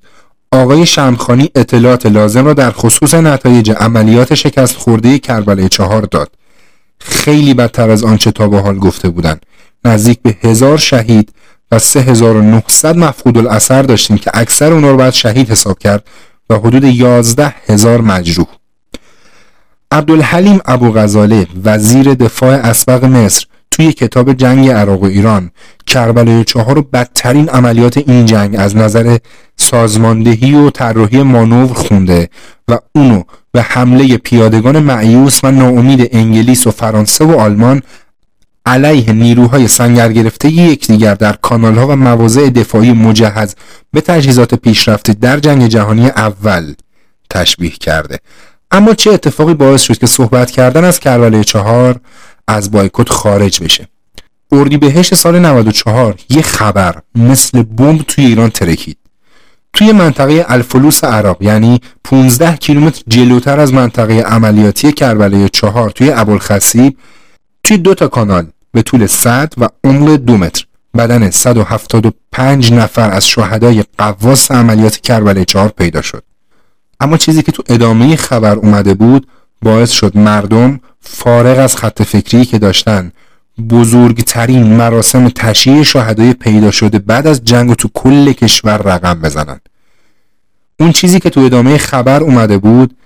آقای 0.52 0.86
شمخانی 0.86 1.50
اطلاعات 1.54 2.06
لازم 2.06 2.44
را 2.44 2.54
در 2.54 2.70
خصوص 2.70 3.14
نتایج 3.14 3.70
عملیات 3.70 4.34
شکست 4.34 4.76
خورده 4.76 5.18
کربلای 5.18 5.68
چهار 5.68 6.02
داد. 6.02 6.30
خیلی 7.00 7.54
بدتر 7.54 7.90
از 7.90 8.04
آنچه 8.04 8.30
تا 8.30 8.48
به 8.48 8.60
حال 8.60 8.78
گفته 8.78 9.08
بودند. 9.08 9.46
نزدیک 9.84 10.18
به 10.22 10.36
هزار 10.42 10.78
شهید 10.78 11.32
و 11.70 11.78
3900 11.78 12.96
مفقود 12.96 13.38
الاثر 13.38 13.82
داشتیم 13.82 14.18
که 14.18 14.30
اکثر 14.34 14.72
اونا 14.72 14.90
رو 14.90 14.96
باید 14.96 15.12
شهید 15.12 15.50
حساب 15.50 15.78
کرد 15.78 16.04
و 16.50 16.54
حدود 16.54 16.84
11 16.84 17.54
هزار 17.66 18.00
مجروح. 18.00 18.46
عبدالحلیم 19.92 20.60
ابو 20.64 20.92
غزاله 20.92 21.46
وزیر 21.64 22.14
دفاع 22.14 22.54
اسبق 22.54 23.04
مصر 23.04 23.46
توی 23.70 23.92
کتاب 23.92 24.32
جنگ 24.32 24.68
عراق 24.68 25.02
و 25.02 25.04
ایران. 25.04 25.50
کربلای 25.86 26.44
چهار 26.44 26.78
و 26.78 26.82
بدترین 26.82 27.48
عملیات 27.48 27.96
این 27.96 28.26
جنگ 28.26 28.56
از 28.58 28.76
نظر 28.76 29.18
سازماندهی 29.56 30.54
و 30.54 30.70
طراحی 30.70 31.22
مانور 31.22 31.74
خونده 31.74 32.28
و 32.68 32.78
اونو 32.94 33.22
به 33.52 33.62
حمله 33.62 34.16
پیادگان 34.16 34.78
معیوس 34.78 35.44
و 35.44 35.50
ناامید 35.50 36.08
انگلیس 36.12 36.66
و 36.66 36.70
فرانسه 36.70 37.24
و 37.24 37.40
آلمان 37.40 37.82
علیه 38.66 39.12
نیروهای 39.12 39.68
سنگر 39.68 40.12
گرفته 40.12 40.48
یکدیگر 40.48 41.14
در 41.14 41.32
کانالها 41.32 41.86
و 41.86 41.96
مواضع 41.96 42.50
دفاعی 42.50 42.92
مجهز 42.92 43.54
به 43.92 44.00
تجهیزات 44.00 44.54
پیشرفته 44.54 45.12
در 45.12 45.38
جنگ 45.38 45.66
جهانی 45.66 46.08
اول 46.08 46.74
تشبیه 47.30 47.70
کرده. 47.70 48.18
اما 48.70 48.94
چه 48.94 49.10
اتفاقی 49.10 49.54
باعث 49.54 49.82
شد 49.82 49.98
که 49.98 50.06
صحبت 50.06 50.50
کردن 50.50 50.84
از 50.84 51.00
کربلای 51.00 51.44
چهار 51.44 52.00
از 52.48 52.70
بایکوت 52.70 53.08
خارج 53.08 53.62
بشه. 53.62 53.88
اردیبهشت 54.52 55.14
سال 55.14 55.38
94 55.38 56.14
یه 56.30 56.42
خبر 56.42 57.02
مثل 57.14 57.62
بمب 57.62 58.02
توی 58.02 58.26
ایران 58.26 58.50
ترکید. 58.50 58.96
توی 59.72 59.92
منطقه 59.92 60.44
الفلوس 60.48 61.04
عراق 61.04 61.42
یعنی 61.42 61.80
15 62.04 62.56
کیلومتر 62.56 63.02
جلوتر 63.08 63.60
از 63.60 63.72
منطقه 63.72 64.20
عملیاتی 64.20 64.92
کربلای 64.92 65.48
چهار 65.48 65.90
توی 65.90 66.10
ابوالخصیب 66.10 66.96
توی 67.62 67.76
دو 67.76 67.94
تا 67.94 68.08
کانال 68.08 68.46
به 68.72 68.82
طول 68.82 69.06
100 69.06 69.52
و 69.58 69.68
عمق 69.84 70.16
دو 70.16 70.36
متر. 70.36 70.64
بدن 70.96 71.30
175 71.30 72.72
نفر 72.72 73.10
از 73.10 73.26
شهدای 73.26 73.84
قواس 73.98 74.50
عملیات 74.50 74.96
کربلای 74.96 75.44
چهار 75.44 75.68
پیدا 75.68 76.02
شد. 76.02 76.22
اما 77.00 77.16
چیزی 77.16 77.42
که 77.42 77.52
تو 77.52 77.62
ادامه 77.68 78.16
خبر 78.16 78.56
اومده 78.56 78.94
بود 78.94 79.26
باعث 79.62 79.90
شد 79.90 80.16
مردم 80.16 80.80
فارغ 81.00 81.58
از 81.58 81.76
خط 81.76 82.02
فکری 82.02 82.44
که 82.44 82.58
داشتن 82.58 83.12
بزرگترین 83.70 84.62
مراسم 84.62 85.28
تشییع 85.28 85.82
شهدای 85.82 86.32
پیدا 86.32 86.70
شده 86.70 86.98
بعد 86.98 87.26
از 87.26 87.44
جنگ 87.44 87.74
تو 87.74 87.88
کل 87.94 88.32
کشور 88.32 88.76
رقم 88.76 89.20
بزنن. 89.20 89.60
اون 90.80 90.92
چیزی 90.92 91.20
که 91.20 91.30
تو 91.30 91.40
ادامه 91.40 91.78
خبر 91.78 92.20
اومده 92.22 92.58
بود 92.58 92.96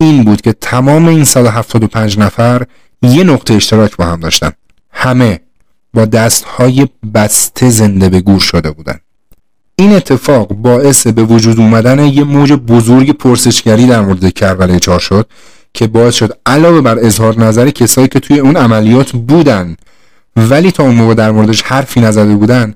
این 0.00 0.24
بود 0.24 0.40
که 0.40 0.52
تمام 0.52 1.08
این 1.08 1.24
175 1.24 2.18
نفر 2.18 2.62
یه 3.02 3.24
نقطه 3.24 3.54
اشتراک 3.54 3.96
با 3.96 4.04
هم 4.04 4.20
داشتن. 4.20 4.52
همه 4.90 5.40
با 5.94 6.04
دستهای 6.04 6.88
بسته 7.14 7.70
زنده 7.70 8.08
به 8.08 8.20
گور 8.20 8.40
شده 8.40 8.70
بودن. 8.70 8.98
این 9.76 9.92
اتفاق 9.92 10.48
باعث 10.48 11.06
به 11.06 11.22
وجود 11.22 11.60
اومدن 11.60 11.98
یه 11.98 12.24
موج 12.24 12.52
بزرگ 12.52 13.10
پرسشگری 13.10 13.86
در 13.86 14.00
مورد 14.00 14.34
کربلای 14.34 14.80
چهار 14.80 15.00
شد 15.00 15.26
که 15.74 15.86
باعث 15.86 16.14
شد 16.14 16.38
علاوه 16.46 16.80
بر 16.80 16.98
اظهار 16.98 17.40
نظر 17.40 17.70
کسایی 17.70 18.08
که 18.08 18.20
توی 18.20 18.38
اون 18.38 18.56
عملیات 18.56 19.12
بودن 19.12 19.76
ولی 20.36 20.70
تا 20.70 20.82
اون 20.82 20.94
موقع 20.94 21.14
در 21.14 21.30
موردش 21.30 21.62
حرفی 21.62 22.00
نزده 22.00 22.34
بودن 22.34 22.74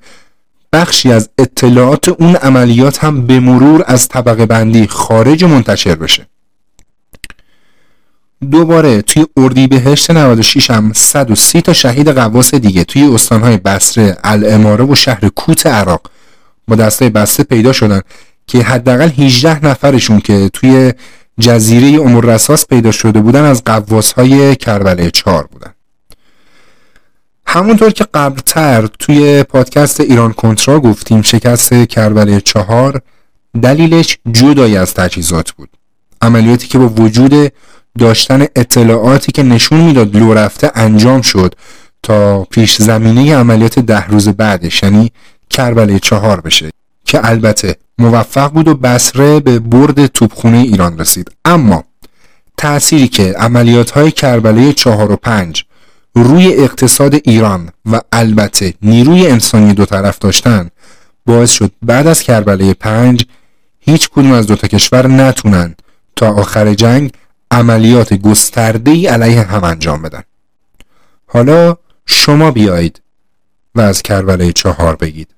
بخشی 0.73 1.13
از 1.13 1.29
اطلاعات 1.39 2.09
اون 2.09 2.37
عملیات 2.37 3.05
هم 3.05 3.27
به 3.27 3.41
مرور 3.41 3.85
از 3.87 4.09
طبقه 4.09 4.47
بندی 4.47 4.87
خارج 4.87 5.45
منتشر 5.45 5.95
بشه. 5.95 6.27
دوباره 8.51 9.03
توی 9.03 9.27
اردیبهشت 9.37 10.11
96 10.11 10.71
هم 10.71 10.93
130 10.95 11.61
تا 11.61 11.73
شهید 11.73 12.09
قواس 12.09 12.55
دیگه 12.55 12.85
توی 12.85 13.03
استانهای 13.03 13.57
بصره، 13.57 14.17
الاماره 14.25 14.85
و 14.85 14.95
شهر 14.95 15.29
کوت 15.29 15.67
عراق 15.67 16.11
با 16.69 16.77
دسته 16.77 17.09
بسته 17.09 17.43
پیدا 17.43 17.73
شدن 17.73 18.01
که 18.47 18.59
حداقل 18.59 19.09
18 19.09 19.67
نفرشون 19.67 20.21
که 20.21 20.51
توی 20.53 20.93
جزیره 21.39 22.01
امور 22.01 22.25
رساس 22.25 22.67
پیدا 22.67 22.91
شده 22.91 23.21
بودن 23.21 23.45
از 23.45 23.65
قواس 23.65 24.13
های 24.13 24.57
کربله 24.57 25.11
4 25.11 25.47
بودن. 25.47 25.75
همونطور 27.47 27.91
که 27.91 28.07
قبلتر 28.15 28.87
توی 28.99 29.43
پادکست 29.43 30.01
ایران 30.01 30.33
کنترا 30.33 30.81
گفتیم 30.81 31.23
شکست 31.23 31.75
کربله 31.75 32.41
چهار 32.41 33.01
دلیلش 33.63 34.19
جدایی 34.33 34.77
از 34.77 34.95
تجهیزات 34.95 35.51
بود. 35.51 35.69
عملیاتی 36.23 36.69
که 36.69 36.79
با 36.79 36.89
وجود 36.89 37.53
داشتن 37.99 38.47
اطلاعاتی 38.57 39.33
که 39.33 39.43
نشون 39.43 39.81
می‌داد 39.81 40.17
لو 40.17 40.35
رفته 40.35 40.73
انجام 40.75 41.23
شد 41.23 41.55
تا 42.03 42.45
پیش 42.45 42.77
زمینه 42.77 43.37
عملیات 43.37 43.79
ده 43.79 44.07
روز 44.07 44.29
بعدش 44.29 44.83
یعنی 44.83 45.13
کربله 45.51 45.99
چهار 45.99 46.41
بشه. 46.41 46.71
که 47.09 47.29
البته 47.29 47.77
موفق 47.99 48.53
بود 48.53 48.69
و 48.69 48.75
بسره 48.75 49.41
به 49.41 49.59
برد 49.59 50.07
توپخونه 50.07 50.59
ایران 50.59 50.99
رسید. 50.99 51.31
اما 51.45 51.85
تأثیری 52.57 53.09
که 53.09 53.35
عملیات 53.39 53.91
های 53.91 54.11
کربله 54.11 54.73
چهار 54.73 55.13
و 55.13 55.17
پنج 55.17 55.65
روی 56.15 56.55
اقتصاد 56.55 57.15
ایران 57.15 57.71
و 57.93 58.01
البته 58.13 58.75
نیروی 58.83 59.27
انسانی 59.27 59.73
دو 59.73 59.85
طرف 59.85 60.19
داشتن 60.19 60.71
باعث 61.27 61.51
شد 61.51 61.73
بعد 61.83 62.07
از 62.07 62.23
کربله 62.23 62.75
پنج 62.75 63.25
هیچ 63.81 64.11
کدوم 64.11 64.33
از 64.33 64.47
دو 64.47 64.57
تا 64.57 64.69
کشور 64.69 65.07
نتونن 65.07 65.75
تا 66.17 66.33
آخر 66.33 66.75
جنگ 66.75 67.13
عملیات 67.51 68.15
گسترده 68.15 68.91
ای 68.91 69.07
علیه 69.07 69.43
هم 69.43 69.65
انجام 69.65 70.03
بدن. 70.03 70.23
حالا 71.27 71.77
شما 72.07 72.51
بیایید 72.51 73.01
و 73.75 73.81
از 73.81 74.03
کربله 74.03 74.53
چهار 74.53 74.97
بگید. 74.97 75.38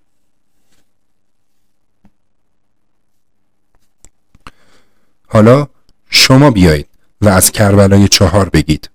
حالا 5.33 5.67
شما 6.11 6.51
بیایید 6.51 6.87
و 7.21 7.29
از 7.29 7.51
کربلای 7.51 8.09
چهار 8.09 8.49
بگید. 8.49 8.91